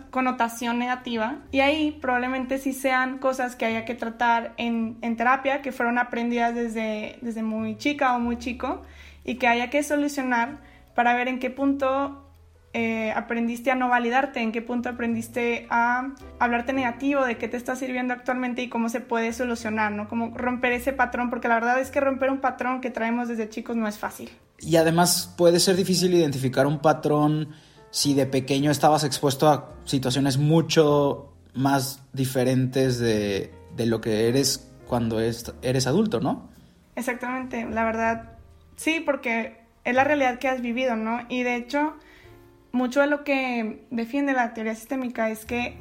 connotación 0.09 0.79
negativa. 0.79 1.37
Y 1.51 1.59
ahí 1.59 1.97
probablemente 2.01 2.57
sí 2.57 2.73
sean 2.73 3.19
cosas 3.19 3.55
que 3.55 3.65
haya 3.65 3.85
que 3.85 3.93
tratar 3.93 4.53
en, 4.57 4.97
en 5.01 5.15
terapia, 5.15 5.61
que 5.61 5.71
fueron 5.71 5.99
aprendidas 5.99 6.55
desde, 6.55 7.19
desde 7.21 7.43
muy 7.43 7.77
chica 7.77 8.15
o 8.15 8.19
muy 8.19 8.37
chico, 8.37 8.81
y 9.23 9.35
que 9.35 9.47
haya 9.47 9.69
que 9.69 9.83
solucionar 9.83 10.57
para 10.95 11.13
ver 11.15 11.27
en 11.27 11.39
qué 11.39 11.49
punto 11.49 12.23
eh, 12.75 13.11
aprendiste 13.11 13.69
a 13.69 13.75
no 13.75 13.89
validarte, 13.89 14.41
en 14.41 14.51
qué 14.51 14.63
punto 14.63 14.89
aprendiste 14.89 15.67
a 15.69 16.15
hablarte 16.39 16.73
negativo, 16.73 17.23
de 17.23 17.37
qué 17.37 17.47
te 17.47 17.55
está 17.55 17.75
sirviendo 17.75 18.15
actualmente 18.15 18.63
y 18.63 18.69
cómo 18.69 18.89
se 18.89 18.99
puede 18.99 19.31
solucionar, 19.31 19.91
¿no? 19.91 20.09
Cómo 20.09 20.35
romper 20.35 20.71
ese 20.71 20.91
patrón, 20.91 21.29
porque 21.29 21.47
la 21.47 21.53
verdad 21.53 21.79
es 21.79 21.91
que 21.91 21.99
romper 21.99 22.31
un 22.31 22.39
patrón 22.39 22.81
que 22.81 22.89
traemos 22.89 23.27
desde 23.27 23.47
chicos 23.47 23.75
no 23.75 23.87
es 23.87 23.99
fácil. 23.99 24.31
Y 24.59 24.77
además 24.77 25.31
puede 25.37 25.59
ser 25.59 25.75
difícil 25.75 26.15
identificar 26.15 26.65
un 26.65 26.79
patrón 26.79 27.49
si 27.91 28.15
de 28.15 28.25
pequeño 28.25 28.71
estabas 28.71 29.03
expuesto 29.03 29.47
a 29.49 29.69
situaciones 29.85 30.39
mucho 30.39 31.31
más 31.53 32.03
diferentes 32.11 32.97
de, 32.97 33.53
de 33.75 33.85
lo 33.85 34.01
que 34.01 34.29
eres 34.29 34.67
cuando 34.87 35.19
es, 35.19 35.53
eres 35.61 35.85
adulto, 35.85 36.19
¿no? 36.19 36.49
Exactamente, 36.95 37.67
la 37.69 37.83
verdad, 37.85 38.31
sí, 38.77 38.99
porque 39.05 39.62
es 39.83 39.95
la 39.95 40.03
realidad 40.03 40.39
que 40.39 40.47
has 40.47 40.61
vivido, 40.61 40.95
¿no? 40.95 41.21
Y 41.29 41.43
de 41.43 41.55
hecho, 41.55 41.95
mucho 42.71 43.01
de 43.01 43.07
lo 43.07 43.23
que 43.23 43.85
defiende 43.91 44.33
la 44.33 44.53
teoría 44.53 44.75
sistémica 44.75 45.29
es 45.29 45.45
que 45.45 45.77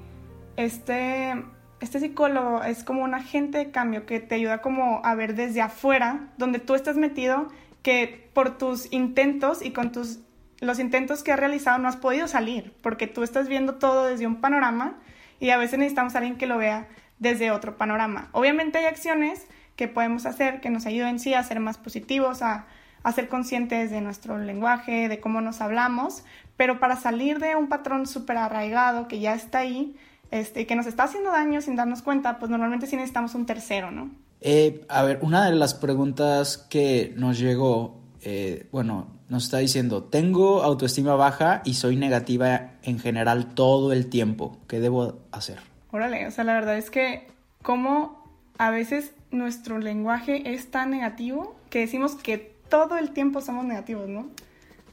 este, 0.56 1.34
este 1.80 2.00
psicólogo 2.00 2.62
es 2.62 2.84
como 2.84 3.02
un 3.02 3.14
agente 3.14 3.58
de 3.58 3.70
cambio 3.70 4.06
que 4.06 4.20
te 4.20 4.34
ayuda 4.34 4.60
como 4.60 5.00
a 5.04 5.14
ver 5.14 5.34
desde 5.34 5.62
afuera, 5.62 6.28
donde 6.36 6.58
tú 6.58 6.74
estás 6.74 6.96
metido, 6.96 7.48
que 7.82 8.30
por 8.34 8.58
tus 8.58 8.92
intentos 8.92 9.62
y 9.62 9.72
con 9.72 9.92
tus 9.92 10.20
los 10.62 10.78
intentos 10.78 11.24
que 11.24 11.32
has 11.32 11.40
realizado 11.40 11.78
no 11.78 11.88
has 11.88 11.96
podido 11.96 12.28
salir, 12.28 12.72
porque 12.82 13.08
tú 13.08 13.24
estás 13.24 13.48
viendo 13.48 13.74
todo 13.74 14.06
desde 14.06 14.28
un 14.28 14.40
panorama 14.40 14.94
y 15.40 15.50
a 15.50 15.56
veces 15.56 15.76
necesitamos 15.80 16.14
a 16.14 16.18
alguien 16.18 16.36
que 16.36 16.46
lo 16.46 16.56
vea 16.56 16.86
desde 17.18 17.50
otro 17.50 17.76
panorama. 17.76 18.28
Obviamente 18.30 18.78
hay 18.78 18.84
acciones 18.84 19.48
que 19.74 19.88
podemos 19.88 20.24
hacer 20.24 20.60
que 20.60 20.70
nos 20.70 20.86
ayuden 20.86 21.18
sí 21.18 21.34
a 21.34 21.42
ser 21.42 21.58
más 21.58 21.78
positivos, 21.78 22.42
a 22.42 22.66
a 23.02 23.12
ser 23.12 23.28
conscientes 23.28 23.90
de 23.90 24.00
nuestro 24.00 24.38
lenguaje, 24.38 25.08
de 25.08 25.20
cómo 25.20 25.40
nos 25.40 25.60
hablamos, 25.60 26.22
pero 26.56 26.78
para 26.78 26.96
salir 26.96 27.38
de 27.38 27.56
un 27.56 27.68
patrón 27.68 28.06
súper 28.06 28.36
arraigado 28.36 29.08
que 29.08 29.20
ya 29.20 29.34
está 29.34 29.58
ahí, 29.58 29.96
este, 30.30 30.66
que 30.66 30.76
nos 30.76 30.86
está 30.86 31.04
haciendo 31.04 31.30
daño 31.30 31.60
sin 31.60 31.76
darnos 31.76 32.02
cuenta, 32.02 32.38
pues 32.38 32.50
normalmente 32.50 32.86
sí 32.86 32.96
necesitamos 32.96 33.34
un 33.34 33.46
tercero, 33.46 33.90
¿no? 33.90 34.10
Eh, 34.40 34.84
a 34.88 35.02
ver, 35.02 35.18
una 35.22 35.44
de 35.46 35.54
las 35.54 35.74
preguntas 35.74 36.58
que 36.58 37.12
nos 37.16 37.38
llegó, 37.38 38.00
eh, 38.22 38.66
bueno, 38.72 39.08
nos 39.28 39.44
está 39.44 39.58
diciendo, 39.58 40.04
tengo 40.04 40.62
autoestima 40.62 41.14
baja 41.14 41.62
y 41.64 41.74
soy 41.74 41.96
negativa 41.96 42.72
en 42.82 42.98
general 42.98 43.54
todo 43.54 43.92
el 43.92 44.08
tiempo, 44.08 44.58
¿qué 44.68 44.80
debo 44.80 45.20
hacer? 45.30 45.58
Órale, 45.90 46.26
o 46.26 46.30
sea, 46.30 46.44
la 46.44 46.54
verdad 46.54 46.76
es 46.76 46.90
que 46.90 47.28
como 47.62 48.22
a 48.58 48.70
veces 48.70 49.12
nuestro 49.30 49.78
lenguaje 49.78 50.54
es 50.54 50.70
tan 50.70 50.90
negativo 50.90 51.54
que 51.70 51.80
decimos 51.80 52.14
que 52.16 52.51
todo 52.72 52.96
el 52.96 53.10
tiempo 53.10 53.42
somos 53.42 53.66
negativos, 53.66 54.08
¿no? 54.08 54.30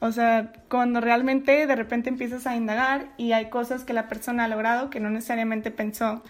O 0.01 0.11
sea, 0.11 0.51
cuando 0.67 0.99
realmente 0.99 1.65
de 1.65 1.75
repente 1.77 2.09
empiezas 2.09 2.45
a 2.45 2.57
indagar 2.57 3.07
y 3.15 3.31
hay 3.31 3.49
cosas 3.49 3.85
que 3.85 3.93
la 3.93 4.09
persona 4.09 4.43
ha 4.43 4.47
logrado 4.49 4.89
que 4.89 4.99
no 4.99 5.09
necesariamente 5.09 5.71
pensó 5.71 6.21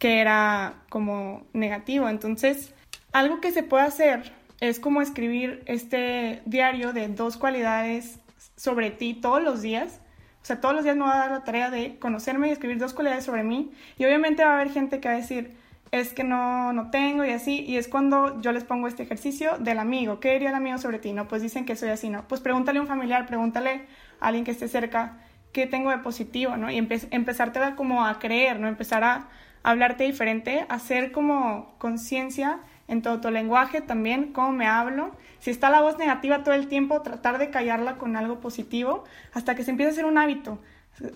que 0.00 0.18
era 0.20 0.74
como 0.88 1.46
negativo. 1.52 2.08
Entonces, 2.08 2.74
algo 3.12 3.40
que 3.40 3.52
se 3.52 3.62
puede 3.62 3.84
hacer 3.84 4.32
es 4.58 4.80
como 4.80 5.00
escribir 5.00 5.62
este 5.66 6.42
diario 6.46 6.92
de 6.92 7.06
dos 7.06 7.36
cualidades 7.36 8.18
sobre 8.56 8.90
ti 8.90 9.14
todos 9.14 9.40
los 9.40 9.62
días. 9.62 10.00
O 10.42 10.46
sea, 10.46 10.60
todos 10.60 10.74
los 10.74 10.82
días 10.82 10.96
me 10.96 11.04
va 11.04 11.14
a 11.14 11.18
dar 11.18 11.30
la 11.30 11.44
tarea 11.44 11.70
de 11.70 11.96
conocerme 12.00 12.48
y 12.48 12.50
escribir 12.50 12.78
dos 12.78 12.92
cualidades 12.92 13.24
sobre 13.24 13.44
mí. 13.44 13.70
Y 13.98 14.04
obviamente 14.04 14.42
va 14.42 14.50
a 14.50 14.54
haber 14.54 14.72
gente 14.72 14.98
que 14.98 15.08
va 15.08 15.14
a 15.14 15.18
decir, 15.18 15.56
es 15.90 16.12
que 16.12 16.24
no, 16.24 16.72
no 16.72 16.90
tengo 16.90 17.24
y 17.24 17.30
así, 17.30 17.64
y 17.66 17.76
es 17.76 17.88
cuando 17.88 18.40
yo 18.40 18.52
les 18.52 18.64
pongo 18.64 18.88
este 18.88 19.02
ejercicio 19.02 19.58
del 19.58 19.78
amigo, 19.78 20.20
¿qué 20.20 20.32
diría 20.32 20.50
el 20.50 20.54
amigo 20.54 20.78
sobre 20.78 20.98
ti? 20.98 21.12
No, 21.12 21.28
pues 21.28 21.42
dicen 21.42 21.64
que 21.64 21.76
soy 21.76 21.90
así, 21.90 22.10
¿no? 22.10 22.26
Pues 22.28 22.40
pregúntale 22.40 22.78
a 22.78 22.82
un 22.82 22.88
familiar, 22.88 23.26
pregúntale 23.26 23.86
a 24.20 24.26
alguien 24.28 24.44
que 24.44 24.50
esté 24.50 24.68
cerca, 24.68 25.18
¿qué 25.52 25.66
tengo 25.66 25.90
de 25.90 25.98
positivo, 25.98 26.56
¿no? 26.56 26.70
Y 26.70 26.76
empezarte 26.78 27.58
a 27.58 27.76
como 27.76 28.04
a 28.04 28.18
creer, 28.18 28.60
¿no? 28.60 28.68
Empezar 28.68 29.04
a 29.04 29.28
hablarte 29.62 30.04
diferente, 30.04 30.66
hacer 30.68 31.12
como 31.12 31.74
conciencia 31.78 32.60
en 32.86 33.02
todo 33.02 33.20
tu 33.20 33.30
lenguaje 33.30 33.80
también, 33.80 34.32
cómo 34.32 34.52
me 34.52 34.66
hablo. 34.66 35.14
Si 35.40 35.50
está 35.50 35.70
la 35.70 35.80
voz 35.80 35.98
negativa 35.98 36.42
todo 36.42 36.54
el 36.54 36.68
tiempo, 36.68 37.02
tratar 37.02 37.38
de 37.38 37.50
callarla 37.50 37.98
con 37.98 38.16
algo 38.16 38.40
positivo 38.40 39.04
hasta 39.32 39.54
que 39.54 39.64
se 39.64 39.70
empiece 39.70 39.90
a 39.90 39.92
hacer 39.92 40.04
un 40.06 40.18
hábito, 40.18 40.58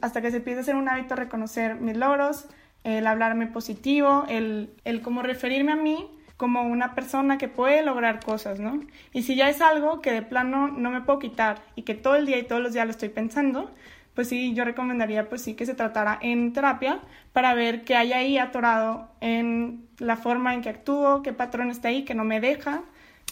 hasta 0.01 0.21
que 0.21 0.31
se 0.31 0.39
empiece 0.39 0.61
a 0.61 0.63
hacer 0.63 0.77
un 0.77 0.89
hábito 0.89 1.17
reconocer 1.17 1.77
mis 1.77 1.97
logros, 1.97 2.47
el 2.85 3.07
hablarme 3.07 3.47
positivo, 3.47 4.25
el, 4.29 4.71
el 4.85 5.01
como 5.03 5.23
referirme 5.23 5.73
a 5.73 5.77
mí 5.77 6.09
como 6.37 6.63
una 6.63 6.97
persona 6.97 7.39
que 7.39 7.47
puede 7.47 7.85
lograr 7.85 8.19
cosas, 8.19 8.59
¿no? 8.59 8.81
Y 9.13 9.23
si 9.23 9.37
ya 9.37 9.49
es 9.49 9.61
algo 9.61 10.01
que 10.01 10.11
de 10.11 10.23
plano 10.23 10.67
no 10.67 10.91
me 10.91 11.01
puedo 11.01 11.21
quitar 11.21 11.63
y 11.77 11.83
que 11.83 11.95
todo 11.95 12.17
el 12.17 12.27
día 12.27 12.39
y 12.39 12.43
todos 12.43 12.61
los 12.61 12.73
días 12.73 12.85
lo 12.85 12.91
estoy 12.91 13.11
pensando, 13.11 13.71
pues 14.15 14.29
sí, 14.29 14.53
yo 14.53 14.65
recomendaría 14.65 15.29
pues 15.29 15.43
sí 15.43 15.55
que 15.55 15.67
se 15.67 15.75
tratara 15.75 16.19
en 16.21 16.53
terapia 16.53 17.01
para 17.33 17.55
ver 17.55 17.85
qué 17.85 17.95
hay 17.95 18.13
ahí 18.13 18.39
atorado 18.39 19.09
en 19.21 19.87
la 19.99 20.17
forma 20.17 20.53
en 20.53 20.63
que 20.63 20.69
actúo, 20.69 21.23
qué 21.23 21.33
patrón 21.33 21.71
está 21.71 21.89
ahí 21.89 22.05
que 22.05 22.15
no 22.15 22.25
me 22.25 22.41
deja 22.41 22.83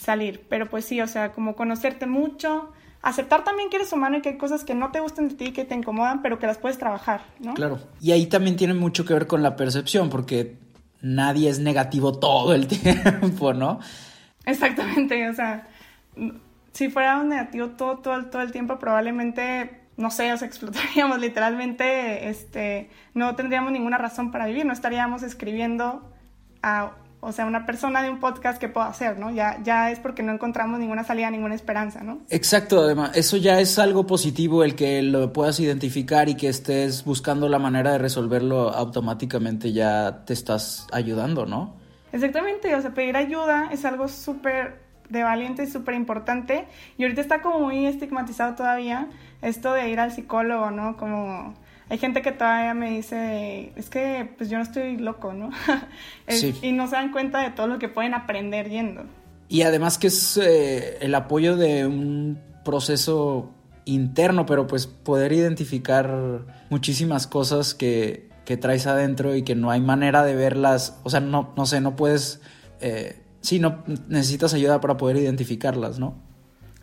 salir. 0.00 0.46
Pero 0.48 0.70
pues 0.70 0.84
sí, 0.84 1.00
o 1.00 1.06
sea, 1.06 1.32
como 1.32 1.56
conocerte 1.56 2.06
mucho, 2.06 2.72
aceptar 3.02 3.44
también 3.44 3.70
que 3.70 3.76
eres 3.76 3.92
humano 3.92 4.18
y 4.18 4.22
que 4.22 4.30
hay 4.30 4.38
cosas 4.38 4.64
que 4.64 4.74
no 4.74 4.90
te 4.90 5.00
gustan 5.00 5.28
de 5.28 5.34
ti, 5.34 5.52
que 5.52 5.64
te 5.64 5.74
incomodan, 5.74 6.22
pero 6.22 6.38
que 6.38 6.46
las 6.46 6.58
puedes 6.58 6.78
trabajar, 6.78 7.22
¿no? 7.38 7.54
Claro. 7.54 7.80
Y 8.00 8.12
ahí 8.12 8.26
también 8.26 8.56
tiene 8.56 8.74
mucho 8.74 9.04
que 9.04 9.14
ver 9.14 9.26
con 9.26 9.42
la 9.42 9.56
percepción, 9.56 10.10
porque 10.10 10.58
nadie 11.00 11.48
es 11.48 11.58
negativo 11.58 12.18
todo 12.18 12.54
el 12.54 12.66
tiempo, 12.68 13.54
¿no? 13.54 13.80
Exactamente, 14.44 15.28
o 15.28 15.34
sea, 15.34 15.68
si 16.72 16.88
fuera 16.88 17.18
un 17.18 17.30
negativo 17.30 17.68
todo, 17.70 17.98
todo, 17.98 18.26
todo 18.26 18.42
el 18.42 18.52
tiempo, 18.52 18.78
probablemente, 18.78 19.80
no 19.96 20.10
sé, 20.10 20.32
o 20.32 20.36
sea, 20.36 20.46
explotaríamos 20.48 21.18
literalmente, 21.18 22.28
este, 22.28 22.90
no 23.14 23.34
tendríamos 23.34 23.72
ninguna 23.72 23.98
razón 23.98 24.30
para 24.30 24.46
vivir, 24.46 24.66
no 24.66 24.72
estaríamos 24.72 25.22
escribiendo 25.22 26.10
a 26.62 26.92
o 27.20 27.32
sea, 27.32 27.44
una 27.44 27.66
persona 27.66 28.02
de 28.02 28.10
un 28.10 28.18
podcast 28.18 28.58
que 28.58 28.68
pueda 28.68 28.86
hacer, 28.86 29.18
¿no? 29.18 29.30
Ya, 29.30 29.58
ya 29.62 29.90
es 29.90 29.98
porque 30.00 30.22
no 30.22 30.32
encontramos 30.32 30.80
ninguna 30.80 31.04
salida, 31.04 31.30
ninguna 31.30 31.54
esperanza, 31.54 32.02
¿no? 32.02 32.20
Exacto, 32.30 32.80
además, 32.80 33.12
eso 33.14 33.36
ya 33.36 33.60
es 33.60 33.78
algo 33.78 34.06
positivo 34.06 34.64
el 34.64 34.74
que 34.74 35.02
lo 35.02 35.32
puedas 35.32 35.60
identificar 35.60 36.28
y 36.28 36.34
que 36.34 36.48
estés 36.48 37.04
buscando 37.04 37.48
la 37.48 37.58
manera 37.58 37.92
de 37.92 37.98
resolverlo 37.98 38.70
automáticamente 38.70 39.72
ya 39.72 40.24
te 40.24 40.32
estás 40.32 40.86
ayudando, 40.92 41.44
¿no? 41.44 41.76
Exactamente, 42.12 42.74
o 42.74 42.80
sea, 42.80 42.90
pedir 42.92 43.16
ayuda 43.16 43.68
es 43.70 43.84
algo 43.84 44.08
súper 44.08 44.80
de 45.10 45.22
valiente 45.22 45.64
y 45.64 45.66
súper 45.66 45.94
importante 45.94 46.66
y 46.96 47.02
ahorita 47.02 47.20
está 47.20 47.42
como 47.42 47.60
muy 47.60 47.84
estigmatizado 47.86 48.54
todavía 48.54 49.08
esto 49.42 49.72
de 49.72 49.90
ir 49.90 50.00
al 50.00 50.12
psicólogo, 50.12 50.70
¿no? 50.70 50.96
Como 50.96 51.54
hay 51.90 51.98
gente 51.98 52.22
que 52.22 52.30
todavía 52.30 52.72
me 52.72 52.92
dice, 52.92 53.72
es 53.74 53.90
que 53.90 54.32
pues 54.38 54.48
yo 54.48 54.58
no 54.58 54.62
estoy 54.62 54.96
loco, 54.96 55.32
¿no? 55.32 55.50
Y 56.62 56.70
no 56.70 56.86
se 56.86 56.94
dan 56.94 57.10
cuenta 57.10 57.40
de 57.40 57.50
todo 57.50 57.66
lo 57.66 57.80
que 57.80 57.88
pueden 57.88 58.14
aprender 58.14 58.68
yendo. 58.70 59.02
Y 59.48 59.62
además 59.62 59.98
que 59.98 60.06
es 60.06 60.36
eh, 60.36 60.98
el 61.00 61.12
apoyo 61.16 61.56
de 61.56 61.84
un 61.86 62.38
proceso 62.64 63.50
interno, 63.84 64.46
pero 64.46 64.68
pues 64.68 64.86
poder 64.86 65.32
identificar 65.32 66.46
muchísimas 66.70 67.26
cosas 67.26 67.74
que, 67.74 68.28
que 68.44 68.56
traes 68.56 68.86
adentro 68.86 69.34
y 69.34 69.42
que 69.42 69.56
no 69.56 69.72
hay 69.72 69.80
manera 69.80 70.22
de 70.22 70.36
verlas, 70.36 70.96
o 71.02 71.10
sea, 71.10 71.18
no, 71.18 71.52
no 71.56 71.66
sé, 71.66 71.80
no 71.80 71.96
puedes, 71.96 72.40
eh, 72.80 73.20
sí, 73.40 73.58
no 73.58 73.82
necesitas 74.06 74.54
ayuda 74.54 74.80
para 74.80 74.96
poder 74.96 75.16
identificarlas, 75.16 75.98
¿no? 75.98 76.14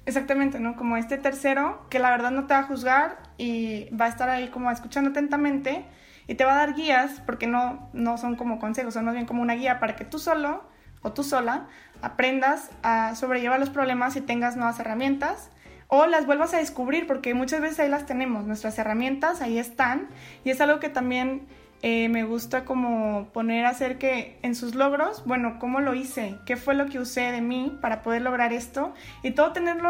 Exactamente, 0.07 0.61
¿no? 0.61 0.77
Como 0.77 0.95
este 0.95 1.17
tercero 1.17 1.85
que 1.89 1.99
la 1.99 2.09
verdad 2.09 2.31
no 2.31 2.47
te 2.47 2.53
va 2.53 2.61
a 2.61 2.63
juzgar 2.63 3.17
y 3.37 3.93
va 3.93 4.05
a 4.05 4.07
estar 4.07 4.29
ahí 4.29 4.47
como 4.47 4.71
escuchando 4.71 5.09
atentamente 5.09 5.83
y 6.27 6.35
te 6.35 6.45
va 6.45 6.53
a 6.53 6.55
dar 6.55 6.75
guías, 6.75 7.21
porque 7.25 7.45
no, 7.45 7.89
no 7.91 8.17
son 8.17 8.37
como 8.37 8.57
consejos, 8.57 8.93
son 8.93 9.03
más 9.03 9.15
bien 9.15 9.25
como 9.25 9.41
una 9.41 9.55
guía 9.55 9.81
para 9.81 9.97
que 9.97 10.05
tú 10.05 10.17
solo 10.17 10.63
o 11.01 11.11
tú 11.11 11.25
sola 11.25 11.67
aprendas 12.01 12.69
a 12.83 13.15
sobrellevar 13.15 13.59
los 13.59 13.69
problemas 13.69 14.15
y 14.15 14.21
tengas 14.21 14.55
nuevas 14.55 14.79
herramientas 14.79 15.49
o 15.89 16.05
las 16.05 16.25
vuelvas 16.25 16.53
a 16.53 16.57
descubrir, 16.59 17.05
porque 17.05 17.33
muchas 17.33 17.59
veces 17.59 17.81
ahí 17.81 17.89
las 17.89 18.05
tenemos, 18.05 18.45
nuestras 18.45 18.79
herramientas 18.79 19.41
ahí 19.41 19.59
están 19.59 20.07
y 20.45 20.51
es 20.51 20.61
algo 20.61 20.79
que 20.79 20.87
también 20.87 21.47
eh, 21.81 22.09
me 22.09 22.23
gusta 22.23 22.65
como 22.65 23.29
poner 23.33 23.65
a 23.65 23.69
hacer 23.69 23.97
que 23.97 24.39
en 24.41 24.55
sus 24.55 24.73
logros, 24.73 25.23
bueno, 25.25 25.57
¿cómo 25.59 25.79
lo 25.79 25.93
hice? 25.93 26.37
¿Qué 26.45 26.57
fue 26.57 26.73
lo 26.73 26.87
que 26.87 26.99
usé 26.99 27.31
de 27.31 27.41
mí 27.41 27.77
para 27.81 28.01
poder 28.01 28.23
lograr 28.23 28.51
esto? 28.51 28.93
Y 29.21 29.31
todo 29.31 29.51
tenerlo 29.51 29.89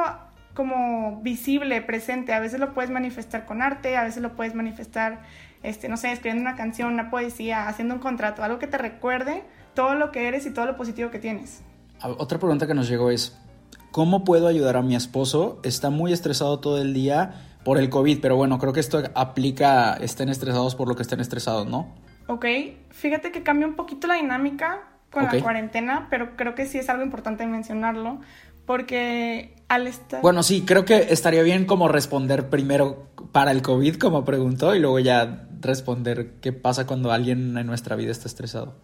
como 0.54 1.22
visible, 1.22 1.82
presente. 1.82 2.34
A 2.34 2.40
veces 2.40 2.60
lo 2.60 2.74
puedes 2.74 2.92
manifestar 2.92 3.46
con 3.46 3.62
arte, 3.62 3.96
a 3.96 4.04
veces 4.04 4.22
lo 4.22 4.36
puedes 4.36 4.54
manifestar, 4.56 5.22
este, 5.64 5.88
no 5.88 5.96
sé, 5.96 6.12
escribiendo 6.12 6.42
una 6.42 6.58
canción, 6.58 6.92
una 6.92 7.10
poesía, 7.10 7.68
haciendo 7.68 7.94
un 7.94 8.02
contrato, 8.02 8.44
algo 8.44 8.60
que 8.60 8.68
te 8.68 8.78
recuerde 8.78 9.44
todo 9.74 9.94
lo 9.94 10.12
que 10.12 10.28
eres 10.28 10.46
y 10.46 10.50
todo 10.50 10.66
lo 10.66 10.76
positivo 10.76 11.12
que 11.12 11.20
tienes. 11.20 11.62
Otra 12.02 12.40
pregunta 12.40 12.68
que 12.68 12.74
nos 12.74 12.90
llegó 12.90 13.12
es, 13.12 13.38
¿cómo 13.92 14.24
puedo 14.24 14.48
ayudar 14.48 14.76
a 14.76 14.82
mi 14.82 14.96
esposo? 14.96 15.60
Está 15.64 15.90
muy 15.90 16.12
estresado 16.12 16.60
todo 16.60 16.82
el 16.82 16.94
día 16.94 17.57
por 17.68 17.78
el 17.78 17.90
COVID, 17.90 18.22
pero 18.22 18.38
bueno, 18.38 18.60
creo 18.60 18.72
que 18.72 18.80
esto 18.80 19.04
aplica, 19.14 19.96
estén 19.96 20.30
estresados 20.30 20.74
por 20.74 20.88
lo 20.88 20.96
que 20.96 21.02
estén 21.02 21.20
estresados, 21.20 21.68
¿no? 21.68 21.94
Ok, 22.28 22.46
fíjate 22.92 23.34
que 23.34 23.44
cambia 23.44 23.68
un 23.68 23.76
poquito 23.76 24.08
la 24.08 24.14
dinámica 24.14 24.88
con 25.12 25.26
la 25.26 25.38
cuarentena, 25.42 26.08
pero 26.10 26.38
creo 26.38 26.56
que 26.56 26.66
sí 26.66 26.78
es 26.78 26.88
algo 26.88 27.04
importante 27.04 27.46
mencionarlo, 27.46 28.22
porque 28.66 29.54
al 29.68 29.86
estar... 29.86 30.22
Bueno, 30.22 30.44
sí, 30.44 30.64
creo 30.66 30.86
que 30.86 31.08
estaría 31.10 31.44
bien 31.44 31.66
como 31.66 31.90
responder 31.90 32.50
primero 32.50 33.10
para 33.34 33.52
el 33.52 33.62
COVID, 33.62 33.98
como 33.98 34.24
preguntó, 34.24 34.74
y 34.74 34.80
luego 34.80 35.00
ya 35.00 35.50
responder 35.60 36.36
qué 36.40 36.54
pasa 36.54 36.88
cuando 36.88 37.12
alguien 37.12 37.58
en 37.58 37.68
nuestra 37.68 37.98
vida 37.98 38.14
está 38.14 38.30
estresado. 38.30 38.78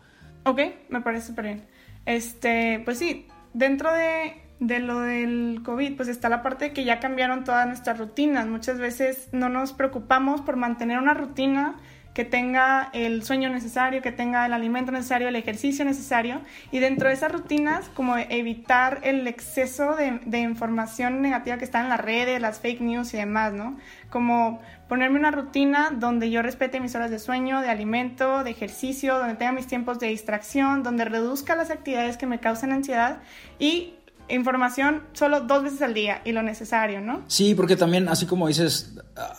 Ok, 0.43 0.59
me 0.89 0.99
parece 0.99 1.27
súper 1.27 1.45
bien. 1.45 1.67
Este, 2.05 2.81
pues 2.83 2.99
sí, 2.99 3.29
dentro 3.53 3.93
de, 3.93 4.42
de, 4.59 4.79
lo 4.79 5.01
del 5.01 5.61
COVID, 5.63 5.95
pues 5.95 6.09
está 6.09 6.29
la 6.29 6.41
parte 6.41 6.65
de 6.65 6.73
que 6.73 6.83
ya 6.83 6.99
cambiaron 6.99 7.43
todas 7.43 7.67
nuestras 7.67 7.97
rutinas. 7.97 8.47
Muchas 8.47 8.79
veces 8.79 9.29
no 9.31 9.49
nos 9.49 9.73
preocupamos 9.73 10.41
por 10.41 10.55
mantener 10.55 10.99
una 10.99 11.13
rutina 11.13 11.75
que 12.13 12.25
tenga 12.25 12.89
el 12.93 13.23
sueño 13.23 13.49
necesario, 13.49 14.01
que 14.01 14.11
tenga 14.11 14.45
el 14.45 14.53
alimento 14.53 14.91
necesario, 14.91 15.27
el 15.27 15.35
ejercicio 15.35 15.83
necesario. 15.83 16.41
Y 16.71 16.79
dentro 16.79 17.07
de 17.07 17.15
esas 17.15 17.31
rutinas, 17.31 17.89
como 17.89 18.17
evitar 18.17 18.99
el 19.03 19.27
exceso 19.27 19.95
de, 19.95 20.39
información 20.39 21.21
negativa 21.21 21.57
que 21.57 21.65
está 21.65 21.81
en 21.81 21.89
las 21.89 21.99
redes, 21.99 22.39
las 22.39 22.59
fake 22.59 22.81
news 22.81 23.13
y 23.13 23.17
demás, 23.17 23.53
¿no? 23.53 23.77
Como 24.09 24.61
ponerme 24.87 25.17
una 25.17 25.31
rutina 25.31 25.89
donde 25.91 26.29
yo 26.29 26.43
respete 26.43 26.79
mis 26.79 26.93
horas 26.93 27.09
de 27.09 27.17
sueño, 27.17 27.61
de 27.61 27.69
alimento, 27.69 28.43
de 28.43 28.51
ejercicio, 28.51 29.17
donde 29.17 29.35
tenga 29.35 29.51
mis 29.51 29.65
tiempos 29.65 29.99
de 29.99 30.07
distracción, 30.07 30.83
donde 30.83 31.05
reduzca 31.05 31.55
las 31.55 31.71
actividades 31.71 32.17
que 32.17 32.27
me 32.27 32.39
causan 32.39 32.71
ansiedad 32.71 33.21
y 33.57 33.95
información 34.29 35.03
solo 35.13 35.41
dos 35.41 35.63
veces 35.63 35.81
al 35.81 35.93
día 35.93 36.21
y 36.25 36.31
lo 36.31 36.43
necesario, 36.43 37.01
¿no? 37.01 37.21
Sí, 37.27 37.55
porque 37.55 37.75
también, 37.75 38.07
así 38.07 38.25
como 38.25 38.47
dices, 38.47 38.95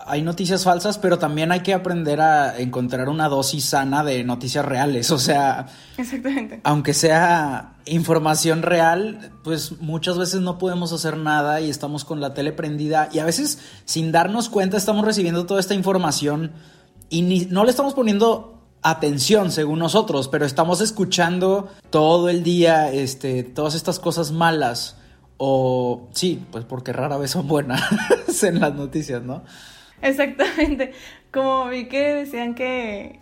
hay 0.07 0.23
noticias 0.23 0.65
falsas, 0.65 0.99
pero 0.99 1.19
también 1.19 1.53
hay 1.53 1.61
que 1.61 1.75
aprender 1.75 2.21
a 2.21 2.59
encontrar 2.59 3.09
una 3.09 3.29
dosis 3.29 3.65
sana 3.65 4.05
de 4.05 4.25
noticias 4.25 4.65
reales. 4.65 5.11
O 5.11 5.19
sea, 5.19 5.67
exactamente. 5.97 6.61
Aunque 6.65 6.95
sea 6.95 7.75
información 7.87 8.63
real, 8.63 9.33
pues 9.43 9.81
muchas 9.81 10.19
veces 10.19 10.41
no 10.41 10.59
podemos 10.59 10.93
hacer 10.93 11.17
nada 11.17 11.61
y 11.61 11.71
estamos 11.71 12.05
con 12.05 12.21
la 12.21 12.35
tele 12.35 12.53
prendida 12.53 13.09
y 13.13 13.19
a 13.19 13.25
veces 13.25 13.59
sin 13.85 14.13
darnos 14.13 14.49
cuenta 14.49 14.77
estamos 14.77 15.05
recibiendo 15.05 15.47
toda 15.47 15.61
esta 15.61 15.75
información 15.75 16.53
y 17.11 17.23
ni, 17.23 17.41
no 17.47 17.65
le 17.65 17.71
estamos 17.71 17.95
poniendo 17.95 18.54
atención 18.85 19.51
según 19.51 19.79
nosotros, 19.79 20.29
pero 20.29 20.45
estamos 20.45 20.83
escuchando 20.83 21.73
todo 21.91 22.29
el 22.29 22.45
día 22.45 22.93
este, 22.93 23.43
todas 23.43 23.75
estas 23.75 23.99
cosas 23.99 24.31
malas 24.31 24.99
o 25.39 26.09
sí, 26.13 26.45
pues 26.53 26.65
porque 26.67 26.93
rara 26.93 27.17
vez 27.17 27.31
son 27.31 27.49
buenas 27.49 27.83
en 28.45 28.61
las 28.61 28.75
noticias, 28.75 29.23
¿no? 29.23 29.43
Exactamente, 30.03 30.93
como 31.33 31.69
vi 31.69 31.87
que 31.87 32.13
decían 32.13 32.55
que, 32.55 33.21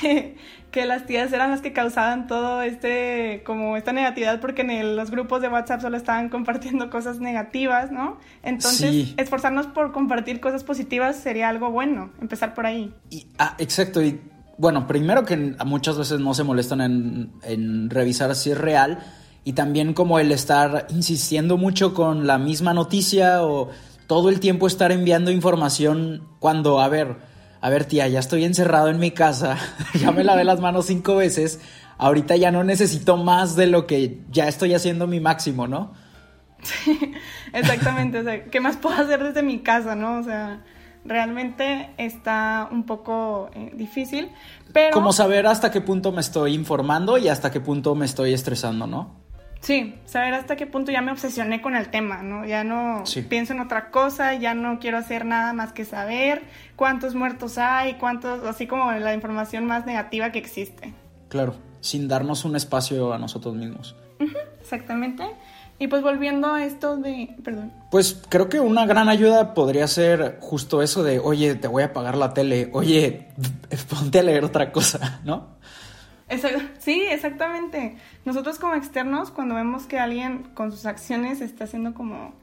que, 0.00 0.36
que, 0.72 0.84
las 0.84 1.06
tías 1.06 1.32
eran 1.32 1.52
las 1.52 1.60
que 1.60 1.72
causaban 1.72 2.26
todo 2.26 2.60
este, 2.62 3.44
como 3.46 3.76
esta 3.76 3.92
negatividad 3.92 4.40
porque 4.40 4.62
en 4.62 4.96
los 4.96 5.12
grupos 5.12 5.42
de 5.42 5.48
WhatsApp 5.48 5.80
solo 5.80 5.96
estaban 5.96 6.28
compartiendo 6.28 6.90
cosas 6.90 7.20
negativas, 7.20 7.92
¿no? 7.92 8.18
Entonces, 8.42 9.14
esforzarnos 9.16 9.68
por 9.68 9.92
compartir 9.92 10.40
cosas 10.40 10.64
positivas 10.64 11.14
sería 11.14 11.48
algo 11.48 11.70
bueno, 11.70 12.10
empezar 12.20 12.52
por 12.52 12.66
ahí. 12.66 12.92
Y, 13.10 13.28
ah, 13.38 13.54
exacto, 13.58 14.02
y 14.02 14.20
bueno, 14.58 14.86
primero 14.86 15.24
que 15.24 15.36
muchas 15.64 15.98
veces 15.98 16.20
no 16.20 16.34
se 16.34 16.44
molestan 16.44 16.80
en, 17.42 17.90
revisar 17.90 18.34
si 18.34 18.52
es 18.52 18.58
real 18.58 19.00
y 19.44 19.52
también 19.52 19.92
como 19.92 20.18
el 20.18 20.32
estar 20.32 20.86
insistiendo 20.90 21.56
mucho 21.56 21.94
con 21.94 22.26
la 22.26 22.38
misma 22.38 22.72
noticia 22.72 23.42
o 23.42 23.70
todo 24.06 24.28
el 24.28 24.40
tiempo 24.40 24.66
estar 24.66 24.92
enviando 24.92 25.30
información 25.30 26.26
cuando, 26.38 26.80
a 26.80 26.88
ver, 26.88 27.16
a 27.60 27.70
ver 27.70 27.84
tía, 27.84 28.08
ya 28.08 28.18
estoy 28.18 28.44
encerrado 28.44 28.88
en 28.88 28.98
mi 28.98 29.10
casa, 29.10 29.58
ya 30.00 30.10
me 30.10 30.24
lavé 30.24 30.44
las 30.44 30.60
manos 30.60 30.86
cinco 30.86 31.16
veces, 31.16 31.60
ahorita 31.98 32.36
ya 32.36 32.50
no 32.50 32.64
necesito 32.64 33.16
más 33.16 33.56
de 33.56 33.66
lo 33.66 33.86
que 33.86 34.20
ya 34.30 34.48
estoy 34.48 34.74
haciendo 34.74 35.06
mi 35.06 35.20
máximo, 35.20 35.66
¿no? 35.66 35.92
Sí, 36.62 37.14
exactamente, 37.52 38.20
o 38.20 38.24
sea, 38.24 38.44
¿qué 38.44 38.60
más 38.60 38.76
puedo 38.76 38.96
hacer 38.96 39.22
desde 39.22 39.42
mi 39.42 39.58
casa, 39.58 39.94
no? 39.94 40.18
O 40.18 40.22
sea 40.22 40.62
realmente 41.06 41.90
está 41.96 42.68
un 42.70 42.84
poco 42.84 43.50
eh, 43.54 43.72
difícil, 43.74 44.30
pero... 44.72 44.92
Como 44.92 45.12
saber 45.12 45.46
hasta 45.46 45.70
qué 45.70 45.80
punto 45.80 46.12
me 46.12 46.20
estoy 46.20 46.54
informando 46.54 47.18
y 47.18 47.28
hasta 47.28 47.50
qué 47.50 47.60
punto 47.60 47.94
me 47.94 48.04
estoy 48.04 48.32
estresando, 48.32 48.86
¿no? 48.86 49.26
Sí, 49.60 49.96
saber 50.04 50.34
hasta 50.34 50.54
qué 50.54 50.66
punto 50.66 50.92
ya 50.92 51.00
me 51.00 51.10
obsesioné 51.10 51.60
con 51.60 51.74
el 51.74 51.88
tema, 51.88 52.22
¿no? 52.22 52.44
Ya 52.44 52.62
no 52.62 53.02
pienso 53.28 53.52
en 53.52 53.60
otra 53.60 53.90
cosa, 53.90 54.34
ya 54.34 54.54
no 54.54 54.78
quiero 54.78 54.98
hacer 54.98 55.24
nada 55.24 55.52
más 55.54 55.72
que 55.72 55.84
saber 55.84 56.42
cuántos 56.76 57.14
muertos 57.14 57.58
hay, 57.58 57.94
cuántos, 57.94 58.44
así 58.44 58.66
como 58.66 58.92
la 58.92 59.14
información 59.14 59.66
más 59.66 59.84
negativa 59.84 60.30
que 60.30 60.38
existe. 60.38 60.94
Claro, 61.28 61.56
sin 61.80 62.06
darnos 62.06 62.44
un 62.44 62.54
espacio 62.54 63.12
a 63.12 63.18
nosotros 63.18 63.56
mismos. 63.56 63.96
exactamente. 64.60 65.24
Y 65.78 65.88
pues 65.88 66.02
volviendo 66.02 66.54
a 66.54 66.64
esto 66.64 66.96
de, 66.96 67.36
perdón. 67.44 67.72
Pues 67.90 68.22
creo 68.28 68.48
que 68.48 68.60
una 68.60 68.86
gran 68.86 69.08
ayuda 69.08 69.52
podría 69.52 69.86
ser 69.88 70.38
justo 70.40 70.80
eso 70.80 71.02
de, 71.02 71.18
oye, 71.18 71.54
te 71.54 71.68
voy 71.68 71.82
a 71.82 71.86
apagar 71.86 72.16
la 72.16 72.32
tele, 72.32 72.70
oye, 72.72 73.28
ponte 73.90 74.20
a 74.20 74.22
leer 74.22 74.44
otra 74.44 74.72
cosa, 74.72 75.20
¿no? 75.24 75.56
Sí, 76.78 77.02
exactamente. 77.08 77.96
Nosotros 78.24 78.58
como 78.58 78.74
externos, 78.74 79.30
cuando 79.30 79.54
vemos 79.54 79.86
que 79.86 79.98
alguien 79.98 80.44
con 80.54 80.72
sus 80.72 80.86
acciones 80.86 81.40
está 81.40 81.64
haciendo 81.64 81.94
como, 81.94 82.34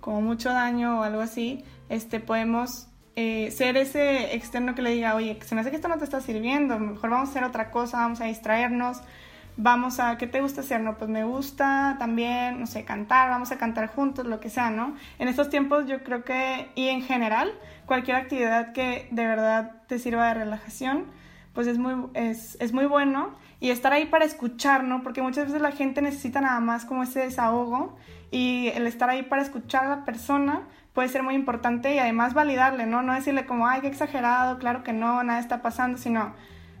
como 0.00 0.20
mucho 0.20 0.50
daño 0.50 1.00
o 1.00 1.02
algo 1.02 1.20
así, 1.20 1.64
este, 1.88 2.20
podemos 2.20 2.88
eh, 3.16 3.50
ser 3.50 3.76
ese 3.76 4.34
externo 4.34 4.74
que 4.74 4.82
le 4.82 4.90
diga, 4.90 5.14
oye, 5.14 5.38
se 5.44 5.54
me 5.54 5.60
hace 5.60 5.70
que 5.70 5.76
esto 5.76 5.88
no 5.88 5.98
te 5.98 6.04
está 6.04 6.20
sirviendo, 6.20 6.78
mejor 6.78 7.10
vamos 7.10 7.28
a 7.28 7.30
hacer 7.30 7.44
otra 7.44 7.70
cosa, 7.70 7.98
vamos 7.98 8.20
a 8.20 8.24
distraernos 8.24 8.98
vamos 9.56 10.00
a, 10.00 10.18
¿qué 10.18 10.26
te 10.26 10.40
gusta 10.40 10.62
hacer? 10.62 10.80
No, 10.80 10.96
pues 10.96 11.10
me 11.10 11.24
gusta 11.24 11.96
también, 11.98 12.60
no 12.60 12.66
sé, 12.66 12.84
cantar, 12.84 13.30
vamos 13.30 13.52
a 13.52 13.58
cantar 13.58 13.88
juntos, 13.88 14.26
lo 14.26 14.40
que 14.40 14.50
sea, 14.50 14.70
¿no? 14.70 14.96
En 15.18 15.28
estos 15.28 15.50
tiempos 15.50 15.86
yo 15.86 16.02
creo 16.02 16.24
que, 16.24 16.70
y 16.74 16.88
en 16.88 17.02
general, 17.02 17.52
cualquier 17.86 18.16
actividad 18.16 18.72
que 18.72 19.08
de 19.10 19.26
verdad 19.26 19.72
te 19.86 19.98
sirva 19.98 20.28
de 20.28 20.34
relajación, 20.34 21.06
pues 21.52 21.66
es 21.66 21.78
muy, 21.78 21.94
es, 22.14 22.56
es 22.60 22.72
muy 22.72 22.86
bueno. 22.86 23.34
Y 23.60 23.70
estar 23.70 23.92
ahí 23.92 24.06
para 24.06 24.24
escuchar, 24.24 24.82
¿no? 24.82 25.04
Porque 25.04 25.22
muchas 25.22 25.46
veces 25.46 25.62
la 25.62 25.70
gente 25.70 26.02
necesita 26.02 26.40
nada 26.40 26.58
más 26.58 26.84
como 26.84 27.04
ese 27.04 27.20
desahogo 27.20 27.96
y 28.32 28.68
el 28.74 28.88
estar 28.88 29.08
ahí 29.08 29.22
para 29.22 29.42
escuchar 29.42 29.84
a 29.84 29.88
la 29.88 30.04
persona 30.04 30.62
puede 30.94 31.08
ser 31.08 31.22
muy 31.22 31.34
importante 31.34 31.94
y 31.94 31.98
además 31.98 32.34
validarle, 32.34 32.86
¿no? 32.86 33.02
No 33.02 33.14
decirle 33.14 33.46
como, 33.46 33.68
ay, 33.68 33.80
qué 33.80 33.86
exagerado, 33.86 34.58
claro 34.58 34.82
que 34.82 34.92
no, 34.92 35.22
nada 35.22 35.38
está 35.38 35.62
pasando, 35.62 35.96
sino 35.96 36.34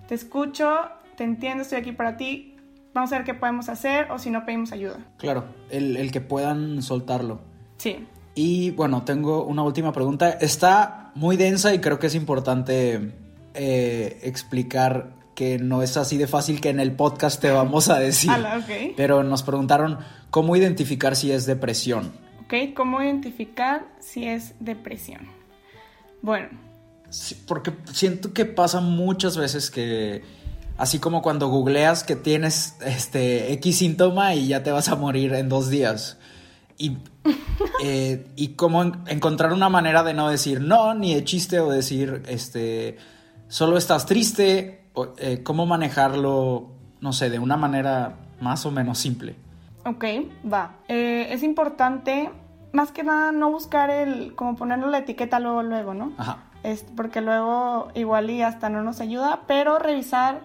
te 0.08 0.14
escucho, 0.14 0.90
te 1.16 1.24
entiendo, 1.24 1.62
estoy 1.62 1.78
aquí 1.78 1.92
para 1.92 2.16
ti, 2.16 2.51
vamos 2.94 3.12
a 3.12 3.16
ver 3.16 3.24
qué 3.24 3.34
podemos 3.34 3.68
hacer 3.68 4.10
o 4.10 4.18
si 4.18 4.30
no 4.30 4.44
pedimos 4.44 4.72
ayuda. 4.72 4.98
Claro, 5.18 5.44
el, 5.70 6.10
que 6.10 6.20
puedan 6.20 6.82
soltarlo. 6.82 7.40
Sí. 7.78 8.06
Y 8.34 8.70
bueno, 8.70 9.02
tengo 9.02 9.44
una 9.44 9.62
última 9.62 9.92
pregunta. 9.92 10.30
Está 10.30 11.12
muy 11.14 11.36
densa 11.36 11.74
y 11.74 11.80
creo 11.80 11.98
que 11.98 12.06
es 12.06 12.14
importante 12.14 13.12
eh, 13.54 14.20
explicar 14.22 15.10
que 15.34 15.58
no 15.58 15.82
es 15.82 15.96
así 15.96 16.18
de 16.18 16.26
fácil 16.26 16.60
que 16.60 16.68
en 16.68 16.80
el 16.80 16.92
podcast 16.92 17.40
te 17.40 17.50
vamos 17.50 17.88
a 17.88 17.98
decir. 17.98 18.30
Ala, 18.32 18.58
ok. 18.58 18.94
Pero 18.96 19.22
nos 19.22 19.42
preguntaron 19.42 19.98
cómo 20.30 20.56
identificar 20.56 21.16
si 21.16 21.32
es 21.32 21.46
depresión. 21.46 22.12
Ok, 22.44 22.74
¿cómo 22.74 23.02
identificar 23.02 23.86
si 24.00 24.26
es 24.26 24.54
depresión? 24.60 25.26
Bueno, 26.20 26.48
Sí, 27.12 27.36
porque 27.46 27.74
siento 27.92 28.32
que 28.32 28.46
pasa 28.46 28.80
muchas 28.80 29.36
veces 29.36 29.70
que, 29.70 30.22
así 30.78 30.98
como 30.98 31.22
cuando 31.22 31.48
googleas 31.48 32.04
que 32.04 32.16
tienes 32.16 32.76
este 32.84 33.52
X 33.54 33.78
síntoma 33.78 34.34
y 34.34 34.48
ya 34.48 34.62
te 34.62 34.70
vas 34.72 34.88
a 34.88 34.96
morir 34.96 35.34
en 35.34 35.48
dos 35.48 35.68
días. 35.70 36.18
Y, 36.78 36.98
eh, 37.82 38.26
y 38.36 38.48
cómo 38.54 38.82
en- 38.82 38.94
encontrar 39.06 39.52
una 39.52 39.68
manera 39.68 40.02
de 40.02 40.14
no 40.14 40.28
decir 40.28 40.60
no, 40.60 40.94
ni 40.94 41.14
de 41.14 41.24
chiste, 41.24 41.60
o 41.60 41.70
decir, 41.70 42.22
este, 42.26 42.96
solo 43.48 43.76
estás 43.76 44.06
triste, 44.06 44.84
o, 44.94 45.08
eh, 45.18 45.42
cómo 45.42 45.66
manejarlo, 45.66 46.68
no 47.00 47.12
sé, 47.12 47.30
de 47.30 47.38
una 47.38 47.56
manera 47.56 48.16
más 48.40 48.66
o 48.66 48.70
menos 48.70 48.98
simple. 48.98 49.36
Ok, 49.84 50.04
va. 50.50 50.76
Eh, 50.88 51.28
es 51.30 51.42
importante, 51.42 52.30
más 52.72 52.90
que 52.92 53.02
nada, 53.02 53.32
no 53.32 53.50
buscar 53.50 53.90
el, 53.90 54.34
como 54.34 54.56
ponerle 54.56 54.86
la 54.88 54.98
etiqueta 54.98 55.38
luego, 55.40 55.62
luego, 55.62 55.94
¿no? 55.94 56.12
Ajá. 56.18 56.44
Es 56.62 56.84
porque 56.96 57.20
luego 57.20 57.88
igual 57.94 58.30
y 58.30 58.42
hasta 58.42 58.68
no 58.68 58.82
nos 58.82 59.00
ayuda, 59.00 59.40
pero 59.48 59.78
revisar 59.80 60.40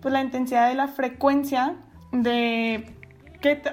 pues 0.00 0.12
la 0.12 0.22
intensidad 0.22 0.70
y 0.70 0.74
la 0.74 0.88
frecuencia 0.88 1.74
de, 2.12 2.94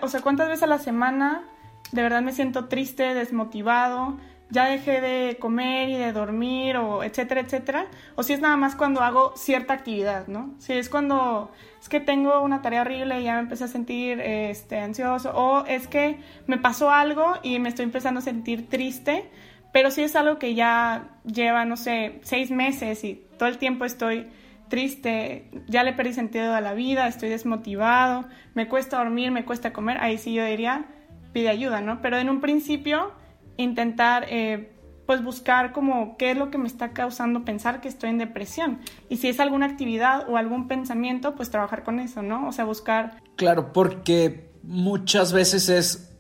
o 0.01 0.07
sea, 0.07 0.21
cuántas 0.21 0.47
veces 0.47 0.63
a 0.63 0.67
la 0.67 0.79
semana 0.79 1.43
de 1.91 2.01
verdad 2.01 2.21
me 2.21 2.33
siento 2.33 2.65
triste, 2.65 3.13
desmotivado, 3.13 4.17
ya 4.49 4.65
dejé 4.65 5.01
de 5.01 5.37
comer 5.39 5.89
y 5.89 5.97
de 5.97 6.13
dormir 6.13 6.77
o 6.77 7.03
etcétera, 7.03 7.41
etcétera, 7.41 7.87
o 8.15 8.23
si 8.23 8.33
es 8.33 8.39
nada 8.39 8.55
más 8.55 8.75
cuando 8.75 9.01
hago 9.01 9.33
cierta 9.35 9.73
actividad, 9.73 10.27
¿no? 10.27 10.53
Si 10.59 10.73
es 10.73 10.89
cuando 10.89 11.51
es 11.81 11.89
que 11.89 11.99
tengo 11.99 12.41
una 12.41 12.61
tarea 12.61 12.81
horrible 12.81 13.19
y 13.19 13.25
ya 13.25 13.35
me 13.35 13.41
empecé 13.41 13.65
a 13.65 13.67
sentir 13.67 14.19
este, 14.21 14.79
ansioso, 14.79 15.31
o 15.33 15.65
es 15.65 15.87
que 15.87 16.19
me 16.45 16.57
pasó 16.57 16.91
algo 16.91 17.33
y 17.43 17.59
me 17.59 17.69
estoy 17.69 17.83
empezando 17.83 18.19
a 18.19 18.23
sentir 18.23 18.69
triste, 18.69 19.29
pero 19.73 19.91
si 19.91 20.03
es 20.03 20.15
algo 20.15 20.39
que 20.39 20.55
ya 20.55 21.09
lleva, 21.25 21.65
no 21.65 21.75
sé, 21.75 22.19
seis 22.23 22.49
meses 22.49 23.03
y 23.03 23.25
todo 23.37 23.49
el 23.49 23.57
tiempo 23.57 23.83
estoy 23.85 24.27
triste, 24.69 25.49
ya 25.67 25.84
le 25.84 25.93
perdí 25.93 26.13
sentido 26.13 26.53
a 26.53 26.62
la 26.62 26.73
vida, 26.73 27.08
estoy 27.08 27.30
desmotivado, 27.30 28.25
me 28.53 28.67
cuesta 28.67 28.97
dormir, 28.97 29.32
me 29.32 29.45
cuesta 29.45 29.73
comer, 29.73 29.97
ahí 29.99 30.17
sí 30.17 30.34
yo 30.34 30.45
diría, 30.45 30.86
pide 31.34 31.49
ayuda, 31.49 31.82
¿no? 31.82 32.01
Pero 32.01 32.17
en 32.17 32.30
un 32.30 32.41
principio, 32.41 33.12
intentar, 33.58 34.25
eh, 34.30 34.71
pues 35.06 35.23
buscar 35.23 35.71
como 35.71 36.17
qué 36.17 36.32
es 36.32 36.38
lo 36.38 36.51
que 36.51 36.58
me 36.58 36.67
está 36.67 36.91
causando 36.91 37.45
pensar 37.45 37.80
que 37.80 37.88
estoy 37.88 38.10
en 38.10 38.17
depresión. 38.17 38.80
Y 39.10 39.17
si 39.17 39.30
es 39.30 39.39
alguna 39.39 39.65
actividad 39.65 40.30
o 40.30 40.36
algún 40.36 40.67
pensamiento, 40.67 41.36
pues 41.36 41.49
trabajar 41.49 41.84
con 41.84 41.99
eso, 41.99 42.21
¿no? 42.21 42.47
O 42.47 42.51
sea, 42.51 42.65
buscar 42.65 43.21
Claro, 43.38 43.71
porque 43.71 44.49
muchas 44.63 45.32
veces 45.32 45.69
es 45.69 46.12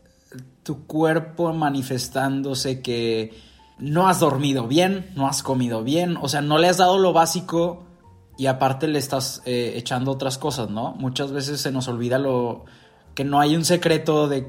tu 0.63 0.85
cuerpo 0.85 1.53
manifestándose 1.53 2.81
que 2.81 3.33
no 3.79 4.07
has 4.07 4.19
dormido 4.19 4.67
bien, 4.67 5.11
no 5.15 5.27
has 5.27 5.43
comido 5.43 5.83
bien, 5.83 6.17
o 6.21 6.27
sea, 6.27 6.41
no 6.41 6.57
le 6.57 6.67
has 6.67 6.77
dado 6.77 6.97
lo 6.97 7.13
básico 7.13 7.86
y 8.37 8.47
aparte 8.47 8.87
le 8.87 8.99
estás 8.99 9.41
eh, 9.45 9.73
echando 9.75 10.11
otras 10.11 10.37
cosas, 10.37 10.69
¿no? 10.69 10.93
Muchas 10.93 11.31
veces 11.31 11.59
se 11.61 11.71
nos 11.71 11.87
olvida 11.87 12.19
lo 12.19 12.65
que 13.15 13.23
no 13.23 13.39
hay 13.39 13.55
un 13.55 13.65
secreto 13.65 14.27
de 14.27 14.47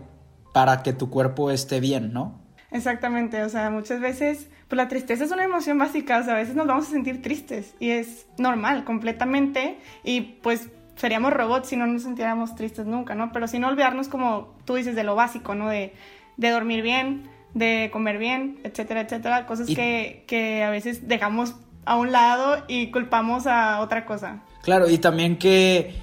para 0.53 0.83
que 0.83 0.93
tu 0.93 1.09
cuerpo 1.11 1.51
esté 1.51 1.81
bien, 1.81 2.13
¿no? 2.13 2.41
Exactamente, 2.71 3.43
o 3.43 3.49
sea, 3.49 3.71
muchas 3.71 4.01
veces, 4.01 4.49
pues 4.69 4.77
la 4.77 4.89
tristeza 4.89 5.25
es 5.25 5.31
una 5.31 5.45
emoción 5.45 5.79
básica, 5.79 6.19
o 6.19 6.23
sea, 6.23 6.35
a 6.35 6.37
veces 6.37 6.55
nos 6.55 6.67
vamos 6.67 6.87
a 6.89 6.91
sentir 6.91 7.23
tristes 7.23 7.75
y 7.81 7.91
es 7.91 8.27
normal, 8.37 8.85
completamente, 8.85 9.79
y 10.05 10.21
pues 10.21 10.69
seríamos 10.97 11.33
robots 11.33 11.69
si 11.69 11.77
no 11.77 11.87
nos 11.87 12.03
sintiéramos 12.03 12.55
tristes 12.57 12.85
nunca, 12.85 13.15
¿no? 13.15 13.33
Pero 13.33 13.47
sin 13.49 13.65
olvidarnos, 13.65 14.09
como 14.09 14.55
tú 14.67 14.75
dices, 14.75 14.95
de 14.97 15.05
lo 15.05 15.15
básico, 15.15 15.55
¿no? 15.55 15.69
De, 15.71 15.95
de 16.37 16.51
dormir 16.51 16.83
bien, 16.83 17.31
de 17.55 17.89
comer 17.91 18.19
bien, 18.19 18.61
etcétera, 18.65 19.01
etcétera, 19.01 19.47
cosas 19.47 19.71
Y- 19.71 19.75
que, 19.75 20.25
que 20.27 20.63
a 20.63 20.69
veces 20.71 21.09
dejamos 21.09 21.55
a 21.85 21.97
un 21.97 22.13
lado 22.13 22.65
y 22.69 22.91
culpamos 22.91 23.47
a 23.47 23.81
otra 23.81 24.05
cosa. 24.07 24.41
Claro, 24.63 24.89
y 24.89 24.99
también 24.99 25.39
que 25.39 26.01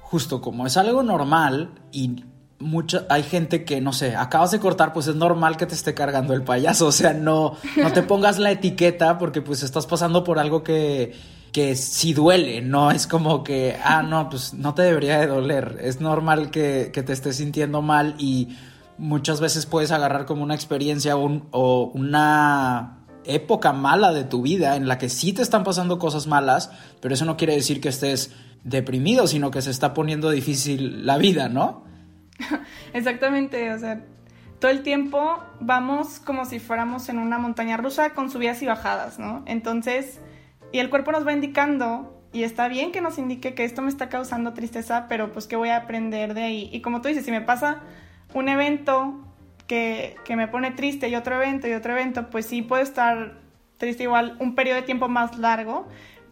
justo 0.00 0.40
como 0.40 0.66
es 0.66 0.76
algo 0.76 1.02
normal 1.02 1.70
y 1.92 2.24
mucha 2.60 3.04
hay 3.10 3.22
gente 3.22 3.64
que 3.64 3.80
no 3.80 3.92
sé, 3.92 4.16
acabas 4.16 4.50
de 4.50 4.58
cortar, 4.58 4.92
pues 4.92 5.06
es 5.06 5.14
normal 5.14 5.56
que 5.56 5.66
te 5.66 5.74
esté 5.74 5.94
cargando 5.94 6.32
el 6.34 6.42
payaso, 6.42 6.86
o 6.86 6.92
sea, 6.92 7.12
no 7.12 7.54
no 7.76 7.92
te 7.92 8.02
pongas 8.02 8.38
la 8.38 8.50
etiqueta 8.50 9.18
porque 9.18 9.42
pues 9.42 9.62
estás 9.62 9.86
pasando 9.86 10.24
por 10.24 10.38
algo 10.38 10.62
que 10.64 11.14
que 11.52 11.76
sí 11.76 12.12
duele, 12.14 12.60
no 12.60 12.90
es 12.90 13.06
como 13.06 13.42
que, 13.42 13.76
ah, 13.82 14.02
no, 14.02 14.28
pues 14.28 14.52
no 14.54 14.74
te 14.74 14.82
debería 14.82 15.18
de 15.18 15.26
doler, 15.28 15.78
es 15.82 15.98
normal 16.00 16.50
que, 16.50 16.90
que 16.92 17.02
te 17.02 17.12
estés 17.14 17.36
sintiendo 17.36 17.80
mal 17.80 18.14
y 18.18 18.54
muchas 18.98 19.40
veces 19.40 19.64
puedes 19.64 19.90
agarrar 19.90 20.26
como 20.26 20.42
una 20.42 20.54
experiencia 20.54 21.16
o, 21.16 21.24
un- 21.24 21.48
o 21.52 21.90
una 21.94 22.97
época 23.24 23.72
mala 23.72 24.12
de 24.12 24.24
tu 24.24 24.42
vida 24.42 24.76
en 24.76 24.88
la 24.88 24.98
que 24.98 25.08
sí 25.08 25.32
te 25.32 25.42
están 25.42 25.64
pasando 25.64 25.98
cosas 25.98 26.26
malas, 26.26 26.70
pero 27.00 27.14
eso 27.14 27.24
no 27.24 27.36
quiere 27.36 27.54
decir 27.54 27.80
que 27.80 27.88
estés 27.88 28.32
deprimido, 28.64 29.26
sino 29.26 29.50
que 29.50 29.62
se 29.62 29.70
está 29.70 29.94
poniendo 29.94 30.30
difícil 30.30 31.06
la 31.06 31.18
vida, 31.18 31.48
¿no? 31.48 31.84
Exactamente, 32.92 33.72
o 33.72 33.78
sea, 33.78 34.04
todo 34.60 34.70
el 34.70 34.82
tiempo 34.82 35.38
vamos 35.60 36.20
como 36.20 36.44
si 36.44 36.58
fuéramos 36.58 37.08
en 37.08 37.18
una 37.18 37.38
montaña 37.38 37.76
rusa 37.76 38.10
con 38.10 38.30
subidas 38.30 38.62
y 38.62 38.66
bajadas, 38.66 39.18
¿no? 39.18 39.42
Entonces, 39.46 40.20
y 40.72 40.78
el 40.78 40.90
cuerpo 40.90 41.12
nos 41.12 41.26
va 41.26 41.32
indicando, 41.32 42.14
y 42.32 42.42
está 42.42 42.68
bien 42.68 42.92
que 42.92 43.00
nos 43.00 43.18
indique 43.18 43.54
que 43.54 43.64
esto 43.64 43.82
me 43.82 43.88
está 43.88 44.08
causando 44.08 44.52
tristeza, 44.52 45.06
pero 45.08 45.32
pues 45.32 45.46
que 45.46 45.56
voy 45.56 45.70
a 45.70 45.78
aprender 45.78 46.34
de 46.34 46.42
ahí. 46.42 46.70
Y 46.72 46.82
como 46.82 47.00
tú 47.00 47.08
dices, 47.08 47.24
si 47.24 47.30
me 47.30 47.40
pasa 47.40 47.80
un 48.34 48.48
evento 48.48 49.27
que, 49.68 50.16
que 50.24 50.34
me 50.34 50.48
pone 50.48 50.72
triste 50.72 51.08
y 51.08 51.14
otro 51.14 51.36
evento 51.36 51.68
y 51.68 51.74
otro 51.74 51.92
evento, 51.92 52.30
pues 52.30 52.46
sí 52.46 52.62
puedo 52.62 52.82
estar 52.82 53.34
triste 53.76 54.02
igual 54.02 54.36
un 54.40 54.56
periodo 54.56 54.76
de 54.76 54.82
tiempo 54.82 55.08
más 55.08 55.38
largo, 55.38 55.86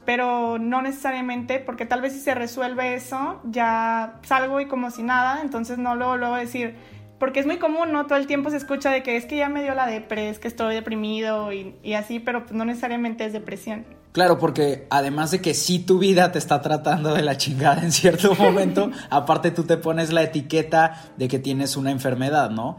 pero 0.05 0.59
no 0.59 0.83
necesariamente, 0.83 1.61
porque 1.61 1.87
tal 1.87 2.01
vez 2.01 2.14
si 2.14 2.20
se 2.20 2.35
resuelve 2.35 2.94
eso, 2.94 3.40
ya 3.44 4.18
salgo 4.22 4.61
y 4.61 4.66
como 4.66 4.90
si 4.90 5.03
nada, 5.03 5.42
entonces 5.42 5.79
no 5.79 5.94
luego, 5.94 6.16
luego 6.16 6.35
decir, 6.35 6.75
porque 7.18 7.40
es 7.40 7.46
muy 7.46 7.59
común, 7.59 7.92
¿no? 7.92 8.07
Todo 8.07 8.18
el 8.18 8.27
tiempo 8.27 8.51
se 8.51 8.57
escucha 8.57 8.90
de 8.90 9.03
que 9.03 9.16
es 9.16 9.27
que 9.27 9.37
ya 9.37 9.49
me 9.49 9.62
dio 9.62 9.75
la 9.75 9.87
depre, 9.87 10.29
es 10.29 10.38
que 10.38 10.49
estoy 10.49 10.75
deprimido 10.75 11.53
y, 11.53 11.75
y 11.83 11.94
así, 11.94 12.18
pero 12.18 12.42
pues 12.42 12.53
no 12.53 12.64
necesariamente 12.64 13.25
es 13.25 13.33
depresión. 13.33 13.85
Claro, 14.12 14.38
porque 14.38 14.87
además 14.88 15.31
de 15.31 15.42
que 15.42 15.53
sí 15.53 15.79
tu 15.79 15.99
vida 15.99 16.33
te 16.33 16.38
está 16.38 16.62
tratando 16.62 17.12
de 17.12 17.22
la 17.22 17.37
chingada 17.37 17.83
en 17.83 17.92
cierto 17.92 18.35
momento, 18.35 18.90
aparte 19.11 19.51
tú 19.51 19.64
te 19.64 19.77
pones 19.77 20.12
la 20.12 20.22
etiqueta 20.22 21.03
de 21.18 21.29
que 21.29 21.38
tienes 21.38 21.77
una 21.77 21.90
enfermedad, 21.90 22.51
¿no? 22.51 22.79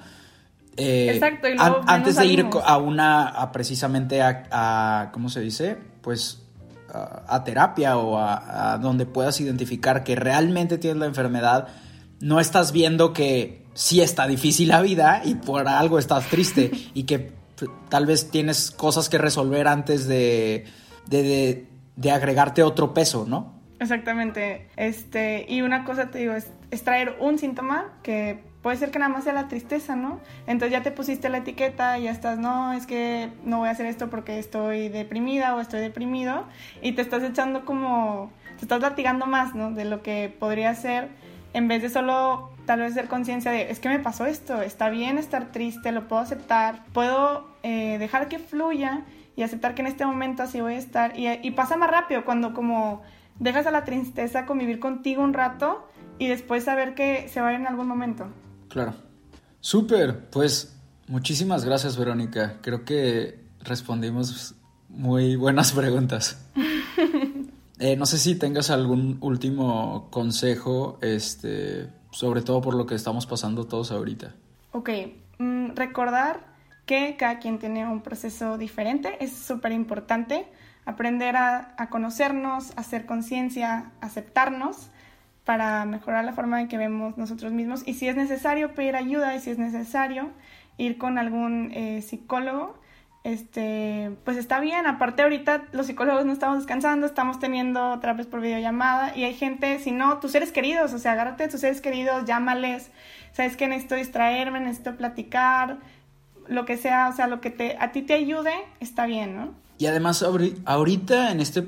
Eh, 0.77 1.11
Exacto, 1.13 1.47
y 1.47 1.55
luego 1.55 1.77
an- 1.79 1.83
antes 1.87 2.15
de 2.17 2.25
ir 2.27 2.45
a 2.65 2.77
una, 2.77 3.27
a 3.27 3.51
precisamente 3.51 4.21
a, 4.21 4.43
a- 4.51 5.09
¿cómo 5.11 5.29
se 5.29 5.41
dice? 5.41 5.77
Pues 6.01 6.43
a, 7.27 7.43
terapia 7.43 7.97
o 7.97 8.17
a, 8.17 8.73
a 8.73 8.77
donde 8.77 9.05
puedas 9.05 9.39
identificar 9.41 10.03
que 10.03 10.15
realmente 10.15 10.77
tienes 10.77 10.97
la 10.99 11.05
enfermedad, 11.05 11.67
no 12.21 12.39
estás 12.39 12.71
viendo 12.71 13.11
que 13.13 13.65
sí 13.73 14.01
está 14.01 14.25
difícil 14.27 14.69
la 14.69 14.81
vida 14.81 15.21
y 15.25 15.35
por 15.35 15.67
algo 15.67 15.99
estás 15.99 16.27
triste 16.29 16.71
y 16.93 17.03
que 17.03 17.31
tal 17.89 18.05
vez 18.05 18.29
tienes 18.31 18.71
cosas 18.71 19.09
que 19.09 19.17
resolver 19.17 19.67
antes 19.67 20.07
de, 20.07 20.65
de, 21.07 21.23
de- 21.23 21.67
de 21.95 22.11
agregarte 22.11 22.61
otro 22.61 22.93
peso, 22.93 23.25
¿no? 23.27 23.55
Exactamente. 23.79 24.69
Este, 24.75 25.45
y 25.49 25.61
una 25.61 25.83
cosa 25.83 26.09
te 26.11 26.19
digo, 26.19 26.33
es, 26.33 26.47
es 26.71 26.83
traer 26.83 27.17
un 27.19 27.37
síntoma 27.39 27.93
que 28.03 28.43
puede 28.67 28.79
ser 28.79 28.91
que 28.91 28.99
nada 28.99 29.07
más 29.07 29.23
sea 29.23 29.31
la 29.31 29.47
tristeza, 29.47 29.95
¿no? 29.95 30.19
Entonces 30.45 30.73
ya 30.73 30.83
te 30.83 30.91
pusiste 30.91 31.29
la 31.29 31.37
etiqueta 31.37 31.97
y 31.99 32.03
ya 32.03 32.11
estás, 32.11 32.37
no, 32.37 32.73
es 32.73 32.85
que 32.85 33.29
no 33.45 33.59
voy 33.59 33.69
a 33.69 33.71
hacer 33.71 33.85
esto 33.85 34.09
porque 34.09 34.39
estoy 34.39 34.89
deprimida 34.89 35.55
o 35.55 35.61
estoy 35.61 35.79
deprimido 35.79 36.43
y 36.81 36.91
te 36.91 37.01
estás 37.01 37.23
echando 37.23 37.63
como, 37.63 38.29
te 38.57 38.63
estás 38.63 38.81
latigando 38.81 39.25
más, 39.25 39.55
¿no? 39.55 39.71
De 39.71 39.85
lo 39.85 40.03
que 40.03 40.35
podría 40.37 40.75
ser 40.75 41.07
en 41.53 41.69
vez 41.69 41.81
de 41.81 41.87
solo 41.87 42.51
tal 42.65 42.81
vez 42.81 42.93
ser 42.93 43.07
conciencia 43.07 43.51
de, 43.51 43.71
es 43.71 43.79
que 43.79 43.87
me 43.87 43.99
pasó 43.99 44.25
esto, 44.25 44.61
está 44.61 44.89
bien 44.89 45.17
estar 45.17 45.53
triste, 45.53 45.93
lo 45.93 46.09
puedo 46.09 46.21
aceptar, 46.21 46.83
puedo 46.91 47.47
eh, 47.63 47.95
dejar 47.99 48.27
que 48.27 48.37
fluya 48.37 49.03
y 49.37 49.43
aceptar 49.43 49.75
que 49.75 49.81
en 49.81 49.87
este 49.87 50.05
momento 50.05 50.43
así 50.43 50.59
voy 50.59 50.73
a 50.73 50.77
estar. 50.77 51.17
Y, 51.17 51.29
y 51.41 51.51
pasa 51.51 51.77
más 51.77 51.89
rápido 51.89 52.25
cuando 52.25 52.53
como 52.53 53.01
dejas 53.39 53.65
a 53.65 53.71
la 53.71 53.85
tristeza 53.85 54.45
convivir 54.45 54.81
contigo 54.81 55.23
un 55.23 55.31
rato 55.31 55.87
y 56.19 56.27
después 56.27 56.65
saber 56.65 56.95
que 56.95 57.29
se 57.29 57.39
va 57.39 57.47
a 57.47 57.53
ir 57.53 57.61
en 57.61 57.67
algún 57.67 57.87
momento. 57.87 58.27
Claro. 58.69 58.93
Súper, 59.59 60.29
pues 60.29 60.77
muchísimas 61.07 61.65
gracias 61.65 61.97
Verónica. 61.97 62.57
Creo 62.61 62.85
que 62.85 63.39
respondimos 63.61 64.55
muy 64.89 65.35
buenas 65.35 65.71
preguntas. 65.73 66.45
Eh, 67.79 67.95
no 67.95 68.05
sé 68.05 68.17
si 68.17 68.35
tengas 68.35 68.71
algún 68.71 69.17
último 69.21 70.07
consejo, 70.09 70.97
este, 71.01 71.87
sobre 72.11 72.41
todo 72.41 72.61
por 72.61 72.73
lo 72.73 72.87
que 72.87 72.95
estamos 72.95 73.27
pasando 73.27 73.65
todos 73.65 73.91
ahorita. 73.91 74.33
Ok, 74.71 74.89
mm, 75.37 75.75
recordar 75.75 76.47
que 76.87 77.17
cada 77.17 77.37
quien 77.39 77.59
tiene 77.59 77.87
un 77.87 78.01
proceso 78.01 78.57
diferente, 78.57 79.17
es 79.23 79.33
súper 79.33 79.71
importante. 79.71 80.47
aprender 80.85 81.35
a, 81.35 81.75
a 81.77 81.89
conocernos, 81.89 82.71
hacer 82.77 83.05
conciencia, 83.05 83.91
aceptarnos 83.99 84.87
para 85.47 85.85
mejorar 85.85 86.25
la 86.25 86.33
forma 86.33 86.59
en 86.59 86.67
que 86.67 86.77
vemos 86.77 87.17
nosotros 87.17 87.53
mismos 87.53 87.81
y 87.85 87.93
si 87.93 88.05
es 88.09 88.17
necesario 88.17 88.75
pedir 88.75 88.97
ayuda 88.97 89.33
y 89.33 89.39
si 89.39 89.49
es 89.49 89.57
necesario 89.57 90.31
ir 90.77 90.97
con 90.97 91.17
algún 91.17 91.71
eh, 91.73 92.01
psicólogo, 92.01 92.77
este, 93.23 94.11
pues 94.25 94.35
está 94.35 94.59
bien. 94.59 94.85
Aparte 94.87 95.21
ahorita 95.21 95.63
los 95.71 95.85
psicólogos 95.85 96.25
no 96.25 96.33
estamos 96.33 96.57
descansando, 96.57 97.05
estamos 97.05 97.39
teniendo 97.39 97.97
terapias 98.01 98.27
por 98.27 98.41
videollamada 98.41 99.15
y 99.15 99.23
hay 99.23 99.35
gente, 99.35 99.79
si 99.79 99.91
no, 99.91 100.17
tus 100.19 100.33
seres 100.33 100.51
queridos, 100.51 100.91
o 100.91 100.99
sea, 100.99 101.13
agárrate 101.13 101.45
a 101.45 101.49
tus 101.49 101.61
seres 101.61 101.79
queridos, 101.79 102.25
llámales, 102.25 102.91
sabes 103.31 103.55
que 103.55 103.69
necesito 103.69 103.95
distraerme, 103.95 104.59
necesito 104.59 104.97
platicar, 104.97 105.77
lo 106.49 106.65
que 106.65 106.75
sea, 106.75 107.07
o 107.07 107.13
sea, 107.13 107.27
lo 107.27 107.39
que 107.39 107.51
te, 107.51 107.77
a 107.79 107.93
ti 107.93 108.01
te 108.01 108.15
ayude, 108.15 108.53
está 108.81 109.05
bien, 109.05 109.37
¿no? 109.37 109.66
Y 109.77 109.85
además, 109.85 110.25
ahorita 110.65 111.31
en 111.31 111.39
este, 111.39 111.61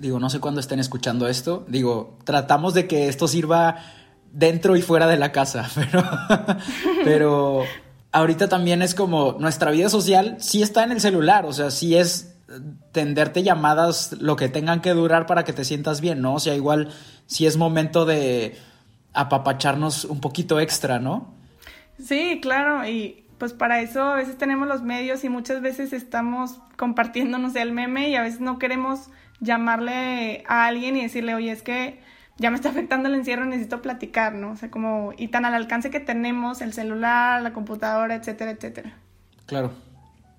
digo, 0.00 0.20
no 0.20 0.28
sé 0.28 0.38
cuándo 0.40 0.60
estén 0.60 0.80
escuchando 0.80 1.28
esto, 1.28 1.64
digo, 1.68 2.18
tratamos 2.24 2.74
de 2.74 2.86
que 2.86 3.08
esto 3.08 3.26
sirva 3.26 3.76
dentro 4.32 4.76
y 4.76 4.82
fuera 4.82 5.06
de 5.06 5.16
la 5.16 5.32
casa, 5.32 5.70
pero, 5.74 6.02
pero 7.04 7.62
ahorita 8.12 8.48
también 8.48 8.82
es 8.82 8.94
como 8.94 9.36
nuestra 9.38 9.70
vida 9.70 9.88
social 9.88 10.36
sí 10.40 10.62
está 10.62 10.84
en 10.84 10.92
el 10.92 11.00
celular, 11.00 11.46
o 11.46 11.52
sea, 11.52 11.70
sí 11.70 11.96
es 11.96 12.34
tenderte 12.92 13.42
llamadas 13.42 14.12
lo 14.20 14.36
que 14.36 14.48
tengan 14.48 14.80
que 14.80 14.90
durar 14.90 15.26
para 15.26 15.44
que 15.44 15.52
te 15.52 15.64
sientas 15.64 16.00
bien, 16.00 16.20
¿no? 16.20 16.34
O 16.34 16.40
sea, 16.40 16.54
igual 16.54 16.90
sí 17.26 17.46
es 17.46 17.56
momento 17.56 18.04
de 18.04 18.58
apapacharnos 19.14 20.04
un 20.04 20.20
poquito 20.20 20.60
extra, 20.60 20.98
¿no? 20.98 21.32
Sí, 22.02 22.40
claro, 22.42 22.86
y 22.86 23.23
pues 23.38 23.52
para 23.52 23.80
eso 23.80 24.02
a 24.02 24.16
veces 24.16 24.38
tenemos 24.38 24.68
los 24.68 24.82
medios 24.82 25.24
y 25.24 25.28
muchas 25.28 25.60
veces 25.60 25.92
estamos 25.92 26.58
compartiéndonos 26.76 27.54
el 27.56 27.72
meme 27.72 28.08
y 28.08 28.16
a 28.16 28.22
veces 28.22 28.40
no 28.40 28.58
queremos 28.58 29.10
llamarle 29.40 30.44
a 30.46 30.66
alguien 30.66 30.96
y 30.96 31.02
decirle, 31.02 31.34
oye, 31.34 31.50
es 31.50 31.62
que 31.62 32.00
ya 32.36 32.50
me 32.50 32.56
está 32.56 32.70
afectando 32.70 33.08
el 33.08 33.14
encierro, 33.14 33.44
necesito 33.44 33.80
platicar, 33.82 34.34
¿no? 34.34 34.52
O 34.52 34.56
sea, 34.56 34.70
como, 34.70 35.12
y 35.16 35.28
tan 35.28 35.44
al 35.44 35.54
alcance 35.54 35.90
que 35.90 36.00
tenemos 36.00 36.60
el 36.62 36.72
celular, 36.72 37.42
la 37.42 37.52
computadora, 37.52 38.14
etcétera, 38.14 38.50
etcétera. 38.50 38.96
Claro. 39.46 39.72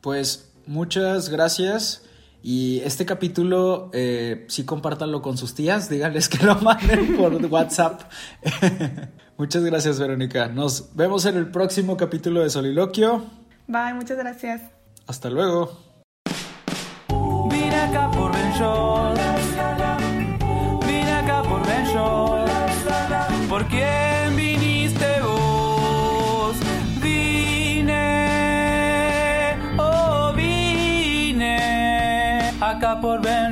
Pues 0.01 0.51
muchas 0.65 1.29
gracias. 1.29 2.04
Y 2.47 2.81
este 2.81 3.07
capítulo, 3.07 3.89
eh, 3.91 4.45
sí 4.49 4.65
compártanlo 4.65 5.23
con 5.23 5.35
sus 5.35 5.55
tías, 5.55 5.89
díganles 5.89 6.29
que 6.29 6.45
lo 6.45 6.53
manden 6.57 7.17
por 7.17 7.33
WhatsApp. 7.47 8.01
muchas 9.37 9.63
gracias, 9.63 9.99
Verónica. 9.99 10.47
Nos 10.47 10.95
vemos 10.95 11.25
en 11.25 11.37
el 11.37 11.49
próximo 11.49 11.97
capítulo 11.97 12.43
de 12.43 12.51
Soliloquio. 12.51 13.25
Bye, 13.65 13.95
muchas 13.95 14.19
gracias. 14.19 14.61
Hasta 15.07 15.31
luego. 15.31 15.85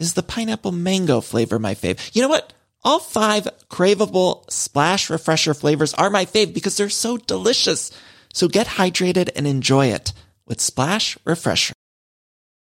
is 0.00 0.14
the 0.14 0.22
pineapple 0.22 0.72
mango 0.72 1.20
flavor 1.20 1.58
my 1.58 1.74
fave? 1.74 2.14
You 2.14 2.22
know 2.22 2.28
what? 2.28 2.52
All 2.82 2.98
five 2.98 3.46
craveable 3.68 4.50
Splash 4.50 5.10
Refresher 5.10 5.54
flavors 5.54 5.94
are 5.94 6.10
my 6.10 6.24
fave 6.24 6.54
because 6.54 6.76
they're 6.76 6.88
so 6.88 7.18
delicious. 7.18 7.92
So 8.32 8.48
get 8.48 8.66
hydrated 8.66 9.30
and 9.36 9.46
enjoy 9.46 9.86
it 9.88 10.12
with 10.46 10.60
Splash 10.60 11.18
Refresher. 11.24 11.74